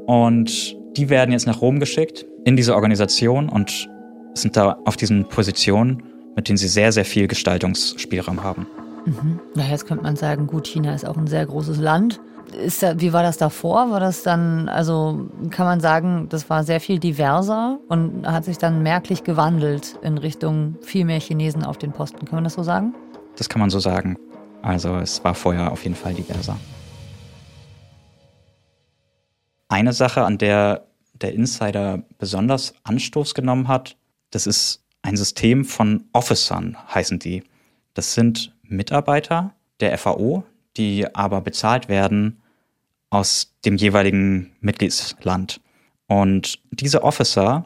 Und 0.06 0.76
die 0.96 1.08
werden 1.11 1.32
jetzt 1.32 1.46
nach 1.46 1.61
Rom 1.61 1.78
geschickt, 1.78 2.26
in 2.44 2.56
diese 2.56 2.75
Organisation 2.75 3.49
und 3.49 3.88
sind 4.35 4.56
da 4.56 4.78
auf 4.85 4.96
diesen 4.96 5.28
Positionen, 5.28 6.02
mit 6.35 6.49
denen 6.49 6.56
sie 6.56 6.68
sehr, 6.68 6.92
sehr 6.92 7.04
viel 7.04 7.28
Gestaltungsspielraum 7.28 8.42
haben. 8.42 8.66
Mhm. 9.06 9.40
Na, 9.54 9.64
jetzt 9.64 9.86
könnte 9.86 10.04
man 10.04 10.16
sagen, 10.16 10.46
gut, 10.46 10.66
China 10.66 10.94
ist 10.94 11.06
auch 11.06 11.16
ein 11.16 11.26
sehr 11.26 11.46
großes 11.46 11.78
Land. 11.78 12.20
Ist 12.52 12.82
da, 12.82 13.00
wie 13.00 13.12
war 13.12 13.22
das 13.22 13.38
davor? 13.38 13.90
War 13.90 14.00
das 14.00 14.22
dann, 14.22 14.68
also 14.68 15.28
kann 15.50 15.66
man 15.66 15.80
sagen, 15.80 16.28
das 16.28 16.48
war 16.50 16.64
sehr 16.64 16.80
viel 16.80 16.98
diverser 16.98 17.78
und 17.88 18.26
hat 18.26 18.44
sich 18.44 18.58
dann 18.58 18.82
merklich 18.82 19.25
gewandelt 19.25 19.98
in 20.02 20.18
Richtung 20.18 20.76
viel 20.82 21.04
mehr 21.04 21.20
Chinesen 21.20 21.64
auf 21.64 21.78
den 21.78 21.92
Posten. 21.92 22.25
Kann 22.25 22.36
man 22.36 22.44
das 22.44 22.54
so 22.54 22.62
sagen? 22.62 22.94
Das 23.36 23.48
kann 23.48 23.60
man 23.60 23.70
so 23.70 23.80
sagen. 23.80 24.16
Also 24.62 24.96
es 24.96 25.22
war 25.25 25.34
vorher 25.34 25.72
auf 25.72 25.82
jeden 25.84 25.96
Fall 25.96 26.14
diverser. 26.14 26.56
Eine 29.68 29.92
Sache, 29.92 30.25
an 30.25 30.38
der 30.38 30.86
der 31.22 31.32
Insider 31.32 32.02
besonders 32.18 32.75
Anstoß 32.84 33.34
genommen 33.34 33.68
hat, 33.68 33.96
das 34.30 34.46
ist 34.46 34.82
ein 35.02 35.16
System 35.16 35.64
von 35.64 36.04
Officern, 36.12 36.76
heißen 36.92 37.18
die. 37.18 37.42
Das 37.94 38.14
sind 38.14 38.54
Mitarbeiter 38.68 39.54
der 39.80 39.96
FAO, 39.99 40.44
die 40.76 41.06
aber 41.14 41.40
bezahlt 41.40 41.88
werden 41.88 42.42
aus 43.11 43.54
dem 43.64 43.76
jeweiligen 43.76 44.52
Mitgliedsland. 44.61 45.61
Und 46.06 46.58
diese 46.70 47.02
Officer, 47.02 47.64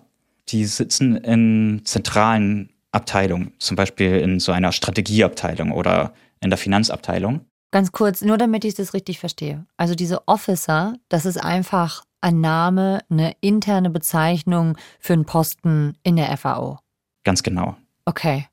die 0.49 0.65
sitzen 0.65 1.17
in 1.17 1.83
zentralen 1.85 2.71
Abteilungen, 2.93 3.53
zum 3.59 3.77
Beispiel 3.77 4.17
in 4.17 4.41
so 4.41 4.53
einer 4.53 4.73
Strategieabteilung 4.73 5.73
oder 5.73 6.13
in 6.41 6.51
der 6.51 6.59
Finanzabteilung. 6.59 7.47
Ganz 7.71 7.93
kurz, 7.93 8.23
nur 8.23 8.37
damit 8.37 8.65
ich 8.65 8.75
das 8.75 8.95
richtig 8.95 9.21
verstehe. 9.21 9.65
Also 9.77 9.95
diese 9.95 10.27
Officer, 10.27 10.95
das 11.09 11.25
ist 11.25 11.37
einfach 11.37 12.03
ein 12.21 12.41
Name, 12.41 13.01
eine 13.09 13.35
interne 13.41 13.91
Bezeichnung 13.91 14.77
für 14.99 15.13
einen 15.13 15.25
Posten 15.25 15.97
in 16.03 16.17
der 16.17 16.37
FAO. 16.37 16.79
Ganz 17.25 17.43
genau. 17.43 17.77
Okay. 18.05 18.47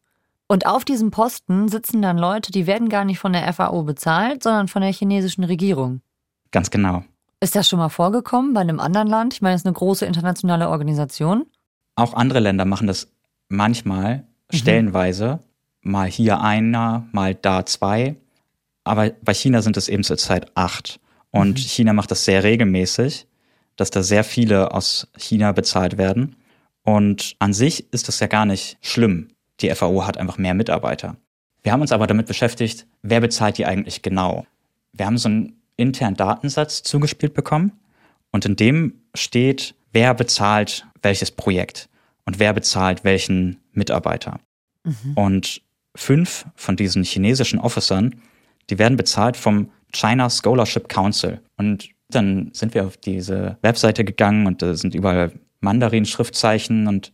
Und 0.47 0.65
auf 0.65 0.85
diesem 0.85 1.11
Posten 1.11 1.67
sitzen 1.67 2.01
dann 2.01 2.17
Leute, 2.17 2.51
die 2.51 2.67
werden 2.67 2.87
gar 2.87 3.03
nicht 3.03 3.19
von 3.19 3.33
der 3.33 3.51
FAO 3.53 3.83
bezahlt, 3.83 4.43
sondern 4.43 4.69
von 4.69 4.81
der 4.81 4.93
chinesischen 4.93 5.43
Regierung. 5.43 6.01
Ganz 6.51 6.71
genau. 6.71 7.03
Ist 7.39 7.55
das 7.55 7.67
schon 7.67 7.79
mal 7.79 7.89
vorgekommen 7.89 8.53
bei 8.53 8.61
einem 8.61 8.79
anderen 8.79 9.07
Land? 9.07 9.33
Ich 9.33 9.41
meine, 9.41 9.55
es 9.55 9.61
ist 9.61 9.67
eine 9.67 9.73
große 9.73 10.05
internationale 10.05 10.69
Organisation. 10.69 11.45
Auch 11.95 12.13
andere 12.13 12.39
Länder 12.39 12.65
machen 12.65 12.87
das 12.87 13.11
manchmal, 13.49 14.25
mhm. 14.51 14.57
stellenweise. 14.57 15.39
Mal 15.81 16.07
hier 16.09 16.41
einer, 16.41 17.07
mal 17.11 17.35
da 17.35 17.65
zwei. 17.65 18.15
Aber 18.83 19.11
bei 19.21 19.33
China 19.33 19.61
sind 19.61 19.77
es 19.77 19.89
eben 19.89 20.03
zurzeit 20.03 20.51
acht. 20.55 20.99
Und 21.31 21.59
mhm. 21.59 21.67
China 21.67 21.93
macht 21.93 22.09
das 22.09 22.23
sehr 22.25 22.43
regelmäßig, 22.43 23.27
dass 23.75 23.91
da 23.91 24.01
sehr 24.01 24.23
viele 24.23 24.73
aus 24.73 25.07
China 25.17 25.51
bezahlt 25.51 25.97
werden. 25.97 26.37
Und 26.83 27.35
an 27.39 27.53
sich 27.53 27.91
ist 27.93 28.07
das 28.07 28.19
ja 28.21 28.27
gar 28.27 28.45
nicht 28.45 28.77
schlimm. 28.81 29.29
Die 29.61 29.73
FAO 29.73 30.05
hat 30.05 30.17
einfach 30.17 30.37
mehr 30.37 30.53
Mitarbeiter. 30.53 31.17
Wir 31.63 31.71
haben 31.71 31.81
uns 31.81 31.91
aber 31.91 32.07
damit 32.07 32.27
beschäftigt, 32.27 32.87
wer 33.01 33.19
bezahlt 33.19 33.57
die 33.57 33.65
eigentlich 33.65 34.01
genau? 34.01 34.45
Wir 34.93 35.05
haben 35.05 35.17
so 35.17 35.29
einen 35.29 35.61
internen 35.75 36.15
Datensatz 36.15 36.83
zugespielt 36.83 37.33
bekommen 37.33 37.71
und 38.31 38.45
in 38.45 38.55
dem 38.55 39.01
steht, 39.13 39.75
wer 39.91 40.13
bezahlt 40.13 40.85
welches 41.01 41.31
Projekt 41.31 41.89
und 42.25 42.39
wer 42.39 42.53
bezahlt 42.53 43.03
welchen 43.03 43.59
Mitarbeiter. 43.73 44.39
Mhm. 44.83 45.13
Und 45.15 45.61
fünf 45.95 46.45
von 46.55 46.75
diesen 46.75 47.03
chinesischen 47.03 47.59
Officern, 47.59 48.21
die 48.69 48.79
werden 48.79 48.97
bezahlt 48.97 49.37
vom 49.37 49.71
China 49.93 50.29
Scholarship 50.29 50.89
Council. 50.89 51.41
Und 51.57 51.89
dann 52.09 52.49
sind 52.53 52.73
wir 52.73 52.85
auf 52.85 52.97
diese 52.97 53.57
Webseite 53.61 54.03
gegangen 54.05 54.47
und 54.47 54.61
da 54.61 54.75
sind 54.75 54.95
überall 54.95 55.31
Mandarin-Schriftzeichen 55.59 56.87
und 56.87 57.11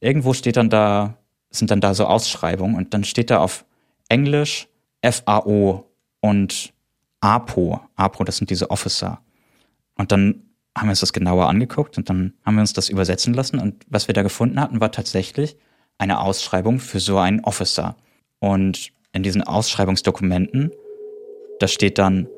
irgendwo 0.00 0.32
steht 0.32 0.56
dann 0.56 0.70
da 0.70 1.16
sind 1.50 1.70
dann 1.70 1.80
da 1.80 1.94
so 1.94 2.06
Ausschreibungen 2.06 2.76
und 2.76 2.94
dann 2.94 3.04
steht 3.04 3.30
da 3.30 3.38
auf 3.38 3.64
Englisch 4.08 4.68
FAO 5.02 5.90
und 6.20 6.72
APO. 7.20 7.80
APO, 7.96 8.24
das 8.24 8.36
sind 8.36 8.50
diese 8.50 8.70
Officer. 8.70 9.20
Und 9.96 10.12
dann 10.12 10.42
haben 10.76 10.88
wir 10.88 10.90
uns 10.90 11.00
das 11.00 11.12
genauer 11.12 11.48
angeguckt 11.48 11.96
und 11.96 12.10
dann 12.10 12.34
haben 12.44 12.56
wir 12.56 12.60
uns 12.60 12.74
das 12.74 12.88
übersetzen 12.88 13.32
lassen. 13.32 13.58
Und 13.58 13.84
was 13.88 14.08
wir 14.08 14.14
da 14.14 14.22
gefunden 14.22 14.60
hatten, 14.60 14.80
war 14.80 14.92
tatsächlich 14.92 15.56
eine 15.98 16.20
Ausschreibung 16.20 16.78
für 16.78 17.00
so 17.00 17.18
einen 17.18 17.40
Officer. 17.40 17.96
Und 18.38 18.92
in 19.12 19.22
diesen 19.22 19.42
Ausschreibungsdokumenten, 19.42 20.70
da 21.58 21.68
steht 21.68 21.98
dann, 21.98 22.28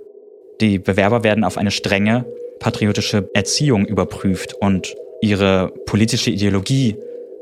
die 0.61 0.79
Bewerber 0.79 1.25
werden 1.25 1.45
auf 1.45 1.59
eine 1.59 1.73
strenge 1.73 2.25
patriotische 2.61 3.29
Erziehung 3.35 3.87
überprüft 3.87 4.55
und 4.55 4.95
ihre 5.21 5.73
politische 5.87 6.31
Ideologie 6.31 6.97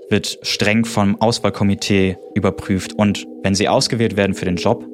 wird 0.09 0.39
streng 0.43 0.85
vom 0.85 1.21
Auswahlkomitee 1.21 2.17
überprüft. 2.35 2.93
Und 2.93 3.27
wenn 3.43 3.55
sie 3.55 3.69
ausgewählt 3.69 4.17
werden 4.17 4.35
für 4.35 4.45
den 4.45 4.57
Job, 4.57 4.87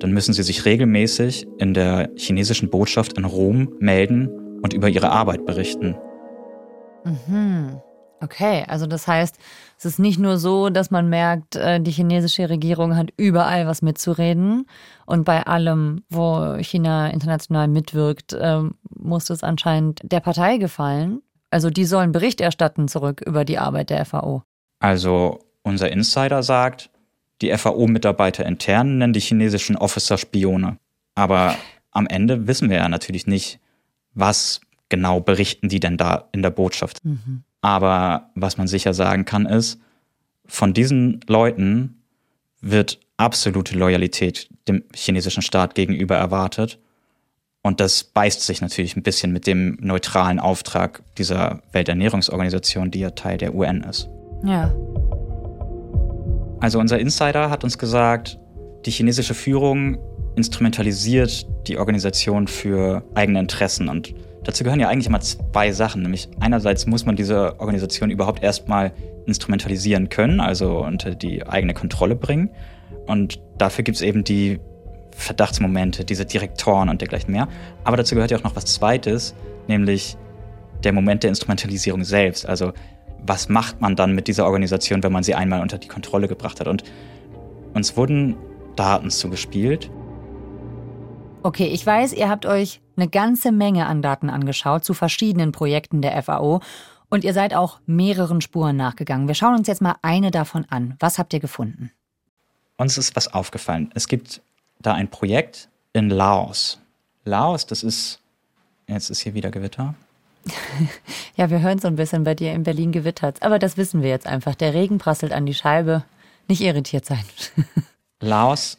dann 0.00 0.12
müssen 0.12 0.32
sie 0.32 0.42
sich 0.42 0.64
regelmäßig 0.64 1.46
in 1.58 1.74
der 1.74 2.10
chinesischen 2.16 2.70
Botschaft 2.70 3.18
in 3.18 3.24
Rom 3.24 3.74
melden 3.78 4.28
und 4.62 4.72
über 4.72 4.88
ihre 4.88 5.10
Arbeit 5.10 5.44
berichten. 5.44 5.96
Mhm. 7.04 7.80
Okay, 8.22 8.64
also 8.68 8.86
das 8.86 9.06
heißt, 9.06 9.36
es 9.78 9.84
ist 9.86 9.98
nicht 9.98 10.18
nur 10.18 10.36
so, 10.36 10.68
dass 10.68 10.90
man 10.90 11.08
merkt, 11.08 11.56
äh, 11.56 11.80
die 11.80 11.90
chinesische 11.90 12.50
Regierung 12.50 12.94
hat 12.94 13.08
überall 13.16 13.66
was 13.66 13.80
mitzureden 13.80 14.66
und 15.06 15.24
bei 15.24 15.46
allem, 15.46 16.04
wo 16.10 16.56
China 16.60 17.08
international 17.08 17.68
mitwirkt, 17.68 18.36
ähm, 18.38 18.74
muss 18.94 19.30
es 19.30 19.42
anscheinend 19.42 20.00
der 20.02 20.20
Partei 20.20 20.58
gefallen. 20.58 21.22
Also 21.48 21.70
die 21.70 21.86
sollen 21.86 22.12
Bericht 22.12 22.42
erstatten 22.42 22.88
zurück 22.88 23.22
über 23.24 23.46
die 23.46 23.58
Arbeit 23.58 23.88
der 23.88 24.04
FAO. 24.04 24.42
Also 24.80 25.44
unser 25.62 25.92
Insider 25.92 26.42
sagt, 26.42 26.90
die 27.42 27.56
FAO-Mitarbeiter 27.56 28.44
intern 28.44 28.98
nennen 28.98 29.12
die 29.12 29.20
chinesischen 29.20 29.76
Officer 29.76 30.18
Spione. 30.18 30.78
Aber 31.14 31.56
am 31.90 32.06
Ende 32.06 32.46
wissen 32.46 32.68
wir 32.70 32.78
ja 32.78 32.88
natürlich 32.88 33.26
nicht, 33.26 33.60
was 34.14 34.60
genau 34.88 35.20
berichten 35.20 35.68
die 35.68 35.80
denn 35.80 35.96
da 35.96 36.28
in 36.32 36.42
der 36.42 36.50
Botschaft. 36.50 37.04
Mhm. 37.04 37.44
Aber 37.60 38.30
was 38.34 38.56
man 38.56 38.66
sicher 38.66 38.94
sagen 38.94 39.24
kann, 39.24 39.46
ist, 39.46 39.78
von 40.46 40.74
diesen 40.74 41.20
Leuten 41.28 42.02
wird 42.60 42.98
absolute 43.16 43.78
Loyalität 43.78 44.48
dem 44.66 44.82
chinesischen 44.94 45.42
Staat 45.42 45.74
gegenüber 45.74 46.16
erwartet. 46.16 46.78
Und 47.62 47.80
das 47.80 48.04
beißt 48.04 48.40
sich 48.40 48.62
natürlich 48.62 48.96
ein 48.96 49.02
bisschen 49.02 49.32
mit 49.32 49.46
dem 49.46 49.76
neutralen 49.80 50.40
Auftrag 50.40 51.02
dieser 51.18 51.62
Welternährungsorganisation, 51.72 52.90
die 52.90 53.00
ja 53.00 53.10
Teil 53.10 53.36
der 53.36 53.54
UN 53.54 53.82
ist. 53.82 54.08
Ja. 54.44 54.72
Also 56.60 56.78
unser 56.78 56.98
Insider 56.98 57.50
hat 57.50 57.64
uns 57.64 57.78
gesagt, 57.78 58.38
die 58.84 58.90
chinesische 58.90 59.34
Führung 59.34 59.98
instrumentalisiert 60.36 61.46
die 61.66 61.78
Organisation 61.78 62.46
für 62.46 63.02
eigene 63.14 63.40
Interessen. 63.40 63.88
Und 63.88 64.14
dazu 64.44 64.64
gehören 64.64 64.80
ja 64.80 64.88
eigentlich 64.88 65.06
immer 65.06 65.20
zwei 65.20 65.72
Sachen. 65.72 66.02
Nämlich 66.02 66.28
einerseits 66.40 66.86
muss 66.86 67.04
man 67.04 67.16
diese 67.16 67.58
Organisation 67.60 68.10
überhaupt 68.10 68.42
erstmal 68.42 68.92
instrumentalisieren 69.26 70.08
können, 70.08 70.40
also 70.40 70.84
unter 70.84 71.14
die 71.14 71.46
eigene 71.46 71.74
Kontrolle 71.74 72.16
bringen. 72.16 72.50
Und 73.06 73.40
dafür 73.58 73.84
gibt 73.84 73.96
es 73.96 74.02
eben 74.02 74.24
die 74.24 74.60
Verdachtsmomente, 75.12 76.04
diese 76.04 76.24
Direktoren 76.24 76.88
und 76.88 77.00
dergleichen 77.00 77.32
mehr. 77.32 77.48
Aber 77.84 77.96
dazu 77.96 78.14
gehört 78.14 78.30
ja 78.30 78.38
auch 78.38 78.44
noch 78.44 78.56
was 78.56 78.64
Zweites, 78.66 79.34
nämlich 79.66 80.16
der 80.84 80.92
Moment 80.92 81.22
der 81.22 81.30
Instrumentalisierung 81.30 82.04
selbst. 82.04 82.46
Also 82.46 82.72
was 83.26 83.48
macht 83.48 83.80
man 83.80 83.96
dann 83.96 84.14
mit 84.14 84.28
dieser 84.28 84.46
Organisation, 84.46 85.02
wenn 85.02 85.12
man 85.12 85.22
sie 85.22 85.34
einmal 85.34 85.60
unter 85.60 85.78
die 85.78 85.88
Kontrolle 85.88 86.28
gebracht 86.28 86.60
hat? 86.60 86.68
Und 86.68 86.84
uns 87.74 87.96
wurden 87.96 88.36
Daten 88.76 89.10
zugespielt. 89.10 89.90
Okay, 91.42 91.66
ich 91.66 91.84
weiß, 91.84 92.12
ihr 92.12 92.28
habt 92.28 92.44
euch 92.44 92.80
eine 92.96 93.08
ganze 93.08 93.52
Menge 93.52 93.86
an 93.86 94.02
Daten 94.02 94.28
angeschaut 94.28 94.84
zu 94.84 94.92
verschiedenen 94.92 95.52
Projekten 95.52 96.02
der 96.02 96.22
FAO 96.22 96.60
und 97.08 97.24
ihr 97.24 97.32
seid 97.32 97.54
auch 97.54 97.80
mehreren 97.86 98.40
Spuren 98.40 98.76
nachgegangen. 98.76 99.26
Wir 99.26 99.34
schauen 99.34 99.56
uns 99.56 99.66
jetzt 99.66 99.80
mal 99.80 99.96
eine 100.02 100.30
davon 100.30 100.66
an. 100.68 100.96
Was 101.00 101.18
habt 101.18 101.32
ihr 101.32 101.40
gefunden? 101.40 101.90
Uns 102.76 102.98
ist 102.98 103.16
was 103.16 103.32
aufgefallen. 103.32 103.90
Es 103.94 104.06
gibt 104.06 104.42
da 104.80 104.94
ein 104.94 105.08
Projekt 105.08 105.68
in 105.92 106.10
Laos. 106.10 106.80
Laos, 107.24 107.66
das 107.66 107.82
ist, 107.82 108.20
jetzt 108.86 109.10
ist 109.10 109.20
hier 109.20 109.34
wieder 109.34 109.50
Gewitter. 109.50 109.94
ja, 111.36 111.50
wir 111.50 111.60
hören 111.60 111.78
so 111.78 111.88
ein 111.88 111.96
bisschen 111.96 112.24
bei 112.24 112.34
dir 112.34 112.52
in 112.52 112.62
Berlin 112.62 112.92
gewittert. 112.92 113.42
Aber 113.42 113.58
das 113.58 113.76
wissen 113.76 114.02
wir 114.02 114.10
jetzt 114.10 114.26
einfach. 114.26 114.54
Der 114.54 114.74
Regen 114.74 114.98
prasselt 114.98 115.32
an 115.32 115.46
die 115.46 115.54
Scheibe. 115.54 116.04
Nicht 116.48 116.62
irritiert 116.62 117.04
sein. 117.04 117.24
Laos 118.20 118.78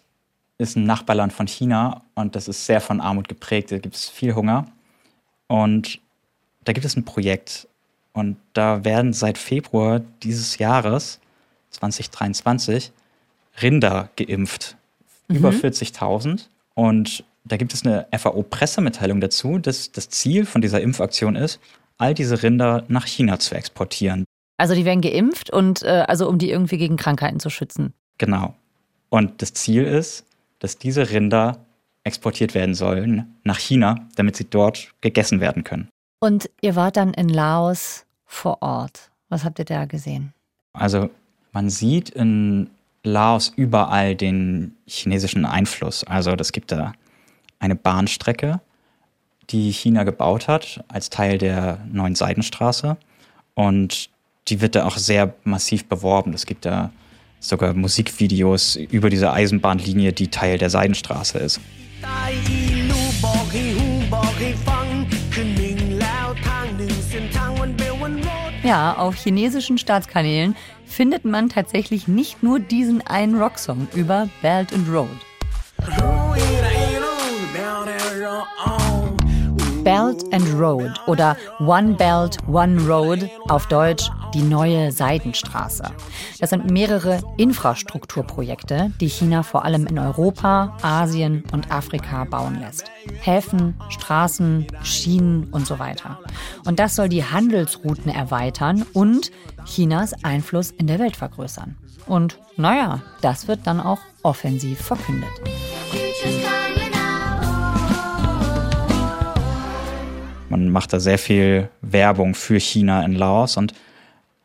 ist 0.57 0.75
ein 0.75 0.85
Nachbarland 0.85 1.33
von 1.33 1.47
China 1.47 2.03
und 2.13 2.35
das 2.35 2.47
ist 2.47 2.65
sehr 2.65 2.81
von 2.81 3.01
Armut 3.01 3.27
geprägt. 3.27 3.71
Da 3.71 3.79
gibt 3.79 3.95
es 3.95 4.09
viel 4.09 4.35
Hunger. 4.35 4.67
Und 5.47 5.99
da 6.63 6.73
gibt 6.73 6.85
es 6.85 6.95
ein 6.95 7.05
Projekt. 7.05 7.67
Und 8.13 8.37
da 8.53 8.83
werden 8.83 9.13
seit 9.13 9.37
Februar 9.37 10.01
dieses 10.21 10.57
Jahres, 10.57 11.19
2023, 11.71 12.91
Rinder 13.61 14.09
geimpft. 14.15 14.75
Mhm. 15.27 15.37
Über 15.37 15.49
40.000. 15.49 16.45
Und 16.75 17.23
da 17.43 17.57
gibt 17.57 17.73
es 17.73 17.85
eine 17.85 18.07
FAO-Pressemitteilung 18.15 19.19
dazu, 19.21 19.57
dass 19.57 19.91
das 19.91 20.09
Ziel 20.09 20.45
von 20.45 20.61
dieser 20.61 20.81
Impfaktion 20.81 21.35
ist, 21.35 21.59
all 21.97 22.13
diese 22.13 22.43
Rinder 22.43 22.83
nach 22.87 23.05
China 23.05 23.39
zu 23.39 23.55
exportieren. 23.55 24.25
Also 24.57 24.75
die 24.75 24.85
werden 24.85 25.01
geimpft 25.01 25.49
und 25.49 25.83
äh, 25.83 26.05
also 26.07 26.27
um 26.29 26.37
die 26.37 26.51
irgendwie 26.51 26.77
gegen 26.77 26.97
Krankheiten 26.97 27.39
zu 27.39 27.49
schützen. 27.49 27.93
Genau. 28.17 28.53
Und 29.09 29.41
das 29.41 29.53
Ziel 29.53 29.83
ist, 29.85 30.25
dass 30.59 30.77
diese 30.77 31.09
Rinder 31.09 31.57
exportiert 32.03 32.53
werden 32.53 32.75
sollen 32.75 33.35
nach 33.43 33.59
China, 33.59 34.07
damit 34.15 34.35
sie 34.35 34.49
dort 34.49 34.93
gegessen 35.01 35.39
werden 35.39 35.63
können. 35.63 35.89
Und 36.19 36.49
ihr 36.61 36.75
wart 36.75 36.97
dann 36.97 37.13
in 37.13 37.29
Laos 37.29 38.05
vor 38.25 38.61
Ort. 38.61 39.11
Was 39.29 39.43
habt 39.43 39.59
ihr 39.59 39.65
da 39.65 39.85
gesehen? 39.85 40.33
Also 40.73 41.09
man 41.51 41.69
sieht 41.69 42.09
in 42.09 42.69
Laos 43.03 43.51
überall 43.55 44.15
den 44.15 44.75
chinesischen 44.85 45.45
Einfluss. 45.45 46.03
Also 46.03 46.35
das 46.35 46.51
gibt 46.51 46.71
da 46.71 46.93
eine 47.61 47.75
Bahnstrecke, 47.75 48.59
die 49.49 49.71
China 49.71 50.03
gebaut 50.03 50.47
hat 50.47 50.83
als 50.87 51.09
Teil 51.09 51.37
der 51.37 51.79
neuen 51.89 52.15
Seidenstraße. 52.15 52.97
Und 53.53 54.09
die 54.47 54.59
wird 54.59 54.75
da 54.75 54.85
auch 54.85 54.97
sehr 54.97 55.33
massiv 55.43 55.85
beworben. 55.85 56.33
Es 56.33 56.45
gibt 56.45 56.65
da 56.65 56.91
sogar 57.39 57.73
Musikvideos 57.73 58.75
über 58.75 59.09
diese 59.09 59.31
Eisenbahnlinie, 59.31 60.13
die 60.13 60.29
Teil 60.29 60.57
der 60.57 60.69
Seidenstraße 60.69 61.37
ist. 61.37 61.61
Ja, 68.63 68.95
auf 68.97 69.15
chinesischen 69.15 69.77
Staatskanälen 69.77 70.55
findet 70.85 71.25
man 71.25 71.49
tatsächlich 71.49 72.07
nicht 72.07 72.43
nur 72.43 72.59
diesen 72.59 73.05
einen 73.05 73.39
Rocksong 73.39 73.87
über 73.95 74.29
Belt 74.41 74.73
and 74.73 74.87
Road. 74.89 76.20
Belt 79.83 80.23
and 80.31 80.47
Road 80.59 80.91
oder 81.07 81.35
One 81.59 81.95
Belt, 81.95 82.37
One 82.47 82.79
Road, 82.87 83.27
auf 83.49 83.67
Deutsch 83.67 84.09
die 84.33 84.43
neue 84.43 84.91
Seidenstraße. 84.91 85.83
Das 86.39 86.51
sind 86.51 86.69
mehrere 86.69 87.21
Infrastrukturprojekte, 87.37 88.91
die 88.99 89.09
China 89.09 89.43
vor 89.43 89.65
allem 89.65 89.87
in 89.87 89.99
Europa, 89.99 90.77
Asien 90.81 91.43
und 91.51 91.71
Afrika 91.71 92.23
bauen 92.25 92.59
lässt. 92.59 92.91
Häfen, 93.21 93.75
Straßen, 93.89 94.67
Schienen 94.83 95.45
und 95.51 95.65
so 95.65 95.79
weiter. 95.79 96.19
Und 96.65 96.79
das 96.79 96.95
soll 96.95 97.09
die 97.09 97.25
Handelsrouten 97.25 98.11
erweitern 98.11 98.85
und 98.93 99.31
Chinas 99.65 100.13
Einfluss 100.23 100.71
in 100.71 100.87
der 100.87 100.99
Welt 100.99 101.15
vergrößern. 101.15 101.75
Und 102.05 102.37
naja, 102.55 103.01
das 103.21 103.47
wird 103.47 103.61
dann 103.65 103.79
auch 103.79 103.99
offensiv 104.23 104.79
verkündet. 104.79 105.29
Man 110.51 110.69
macht 110.69 110.91
da 110.91 110.99
sehr 110.99 111.17
viel 111.17 111.69
Werbung 111.81 112.35
für 112.35 112.59
China 112.59 113.05
in 113.05 113.15
Laos 113.15 113.55
und 113.55 113.73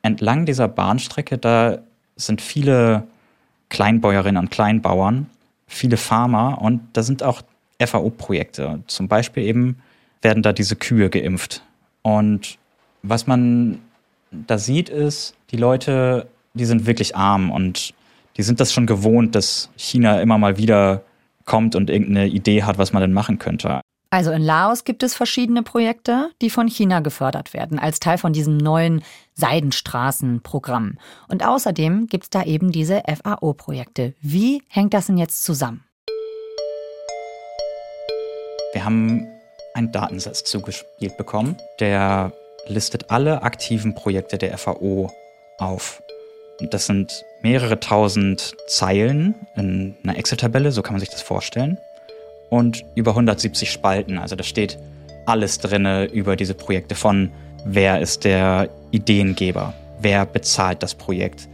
entlang 0.02 0.46
dieser 0.46 0.68
Bahnstrecke, 0.68 1.36
da 1.36 1.78
sind 2.14 2.40
viele 2.40 3.08
Kleinbäuerinnen 3.70 4.40
und 4.40 4.52
Kleinbauern, 4.52 5.28
viele 5.66 5.96
Farmer 5.96 6.62
und 6.62 6.80
da 6.92 7.02
sind 7.02 7.24
auch 7.24 7.42
FAO-Projekte. 7.84 8.84
Zum 8.86 9.08
Beispiel 9.08 9.42
eben 9.42 9.78
werden 10.22 10.44
da 10.44 10.52
diese 10.52 10.76
Kühe 10.76 11.10
geimpft. 11.10 11.64
Und 12.02 12.56
was 13.02 13.26
man 13.26 13.80
da 14.30 14.58
sieht, 14.58 14.88
ist, 14.88 15.34
die 15.50 15.56
Leute, 15.56 16.28
die 16.54 16.66
sind 16.66 16.86
wirklich 16.86 17.16
arm 17.16 17.50
und 17.50 17.94
die 18.36 18.44
sind 18.44 18.60
das 18.60 18.72
schon 18.72 18.86
gewohnt, 18.86 19.34
dass 19.34 19.70
China 19.76 20.20
immer 20.20 20.38
mal 20.38 20.56
wieder 20.56 21.02
kommt 21.46 21.74
und 21.74 21.90
irgendeine 21.90 22.28
Idee 22.28 22.62
hat, 22.62 22.78
was 22.78 22.92
man 22.92 23.02
denn 23.02 23.12
machen 23.12 23.40
könnte. 23.40 23.80
Also 24.16 24.30
in 24.30 24.40
Laos 24.40 24.84
gibt 24.84 25.02
es 25.02 25.14
verschiedene 25.14 25.62
Projekte, 25.62 26.30
die 26.40 26.48
von 26.48 26.68
China 26.68 27.00
gefördert 27.00 27.52
werden, 27.52 27.78
als 27.78 28.00
Teil 28.00 28.16
von 28.16 28.32
diesem 28.32 28.56
neuen 28.56 29.02
Seidenstraßenprogramm. 29.34 30.96
Und 31.28 31.44
außerdem 31.44 32.06
gibt 32.06 32.24
es 32.24 32.30
da 32.30 32.42
eben 32.42 32.72
diese 32.72 33.02
FAO-Projekte. 33.06 34.14
Wie 34.22 34.62
hängt 34.68 34.94
das 34.94 35.08
denn 35.08 35.18
jetzt 35.18 35.44
zusammen? 35.44 35.84
Wir 38.72 38.86
haben 38.86 39.26
einen 39.74 39.92
Datensatz 39.92 40.44
zugespielt 40.44 41.18
bekommen, 41.18 41.58
der 41.78 42.32
listet 42.68 43.10
alle 43.10 43.42
aktiven 43.42 43.94
Projekte 43.94 44.38
der 44.38 44.56
FAO 44.56 45.12
auf. 45.58 46.02
Das 46.70 46.86
sind 46.86 47.22
mehrere 47.42 47.80
tausend 47.80 48.54
Zeilen 48.66 49.34
in 49.56 49.94
einer 50.02 50.16
Excel-Tabelle, 50.16 50.72
so 50.72 50.80
kann 50.80 50.94
man 50.94 51.00
sich 51.00 51.10
das 51.10 51.20
vorstellen. 51.20 51.76
Und 52.50 52.84
über 52.94 53.10
170 53.12 53.70
Spalten. 53.70 54.18
Also 54.18 54.36
da 54.36 54.44
steht 54.44 54.78
alles 55.26 55.58
drin 55.58 56.08
über 56.12 56.36
diese 56.36 56.54
Projekte 56.54 56.94
von 56.94 57.30
wer 57.64 58.00
ist 58.00 58.24
der 58.24 58.68
Ideengeber, 58.92 59.74
wer 60.00 60.24
bezahlt 60.24 60.82
das 60.82 60.94
Projekt, 60.94 61.48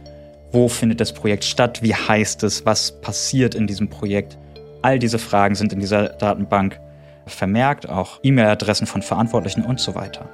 wo 0.51 0.67
findet 0.67 1.01
das 1.01 1.11
Projekt 1.11 1.43
statt, 1.43 1.81
wie 1.81 1.95
heißt 1.95 2.43
es, 2.43 2.65
was 2.65 2.91
passiert 3.01 3.55
in 3.55 3.65
diesem 3.65 3.89
Projekt. 3.89 4.37
All 4.83 4.99
diese 4.99 5.17
Fragen 5.17 5.55
sind 5.55 5.73
in 5.73 5.79
dieser 5.79 6.09
Datenbank 6.09 6.79
vermerkt, 7.25 7.89
auch 7.89 8.19
E-Mail-Adressen 8.21 8.85
von 8.85 9.01
Verantwortlichen 9.01 9.63
und 9.63 9.79
so 9.79 9.95
weiter. 9.95 10.29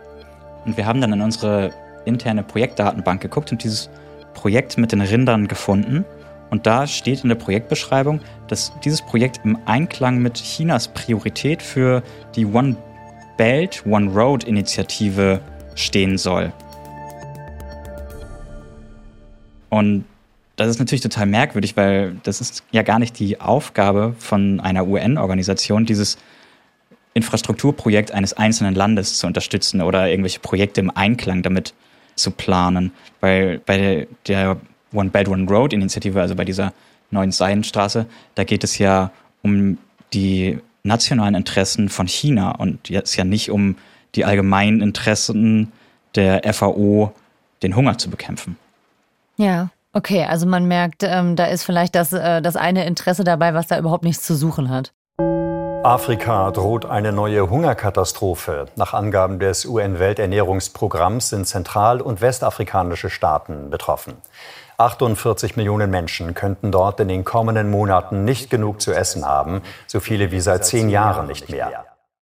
Und 0.66 0.76
wir 0.76 0.86
haben 0.86 1.00
dann 1.00 1.14
in 1.14 1.22
unsere 1.22 1.72
interne 2.06 2.44
Projektdatenbank 2.44 3.22
geguckt 3.22 3.52
und 3.52 3.64
dieses 3.64 3.90
Projekt 4.34 4.78
mit 4.78 4.92
den 4.92 5.02
Rindern 5.02 5.48
gefunden. 5.48 6.04
Und 6.50 6.66
da 6.66 6.88
steht 6.88 7.24
in 7.24 7.30
der 7.30 7.36
Projektbeschreibung, 7.36 8.22
dass 8.48 8.74
dieses 8.84 9.02
Projekt 9.02 9.42
im 9.44 9.58
Einklang 9.66 10.20
mit 10.20 10.36
Chinas 10.36 10.88
Priorität 10.88 11.62
für 11.62 12.04
die 12.36 12.46
One 12.46 12.76
Belt, 13.38 13.84
One 13.86 14.12
Road 14.12 14.44
Initiative 14.44 15.40
stehen 15.76 16.18
soll. 16.18 16.52
Und 19.70 20.06
das 20.56 20.68
ist 20.68 20.80
natürlich 20.80 21.02
total 21.02 21.28
merkwürdig, 21.28 21.78
weil 21.78 22.18
das 22.24 22.42
ist 22.42 22.64
ja 22.72 22.82
gar 22.82 23.00
nicht 23.00 23.18
die 23.20 23.40
Aufgabe 23.40 24.14
von 24.20 24.60
einer 24.60 24.86
UN-Organisation, 24.86 25.86
dieses 25.86 26.18
Infrastrukturprojekt 27.14 28.12
eines 28.12 28.34
einzelnen 28.34 28.76
Landes 28.76 29.20
zu 29.20 29.28
unterstützen 29.28 29.82
oder 29.82 30.10
irgendwelche 30.10 30.40
Projekte 30.40 30.82
im 30.82 30.90
Einklang 30.90 31.44
damit 31.44 31.74
zu 32.16 32.32
planen. 32.32 32.92
Weil 33.22 33.60
bei 33.60 34.08
der 34.28 34.58
One 34.94 35.10
Belt 35.10 35.28
One 35.28 35.48
Road 35.50 35.74
Initiative, 35.74 36.20
also 36.20 36.36
bei 36.36 36.46
dieser 36.46 36.74
neuen 37.12 37.32
Seidenstraße, 37.32 38.06
da 38.36 38.44
geht 38.44 38.64
es 38.64 38.78
ja 38.78 39.12
um 39.42 39.78
die 40.14 40.60
nationalen 40.84 41.36
Interessen 41.36 41.90
von 41.90 42.08
China 42.08 42.52
und 42.52 42.90
jetzt 42.90 43.16
ja 43.16 43.24
nicht 43.24 43.52
um 43.52 43.76
die 44.16 44.26
allgemeinen 44.26 44.82
Interessen 44.82 45.72
der 46.16 46.42
FAO, 46.54 47.14
den 47.62 47.76
Hunger 47.76 47.98
zu 47.98 48.10
bekämpfen. 48.10 48.58
Ja, 49.38 49.70
okay, 49.94 50.24
also 50.24 50.46
man 50.46 50.68
merkt, 50.68 51.04
ähm, 51.04 51.36
da 51.36 51.46
ist 51.46 51.64
vielleicht 51.64 51.96
das, 51.96 52.14
äh, 52.14 52.42
das 52.42 52.56
eine 52.56 52.86
Interesse 52.86 53.24
dabei, 53.24 53.54
was 53.54 53.68
da 53.68 53.78
überhaupt 53.78 54.04
nichts 54.04 54.24
zu 54.24 54.36
suchen 54.36 54.70
hat. 54.70 54.92
Afrika 55.84 56.52
droht 56.52 56.86
eine 56.86 57.14
neue 57.14 57.50
Hungerkatastrophe. 57.50 58.66
Nach 58.76 58.94
Angaben 58.94 59.40
des 59.40 59.66
UN-Welternährungsprogramms 59.66 61.30
sind 61.30 61.48
zentral- 61.48 62.02
und 62.02 62.20
westafrikanische 62.20 63.10
Staaten 63.10 63.70
betroffen. 63.70 64.16
48 64.78 65.56
Millionen 65.56 65.90
Menschen 65.90 66.34
könnten 66.34 66.74
dort 66.74 67.00
in 67.00 67.08
den 67.08 67.24
kommenden 67.24 67.72
Monaten 67.72 68.26
nicht 68.26 68.50
genug 68.50 68.82
zu 68.82 68.92
essen 68.92 69.26
haben, 69.26 69.62
so 69.88 70.02
viele 70.02 70.32
wie 70.32 70.42
seit 70.42 70.66
zehn 70.66 70.90
Jahren 70.90 71.28
nicht 71.28 71.50
mehr. 71.50 71.86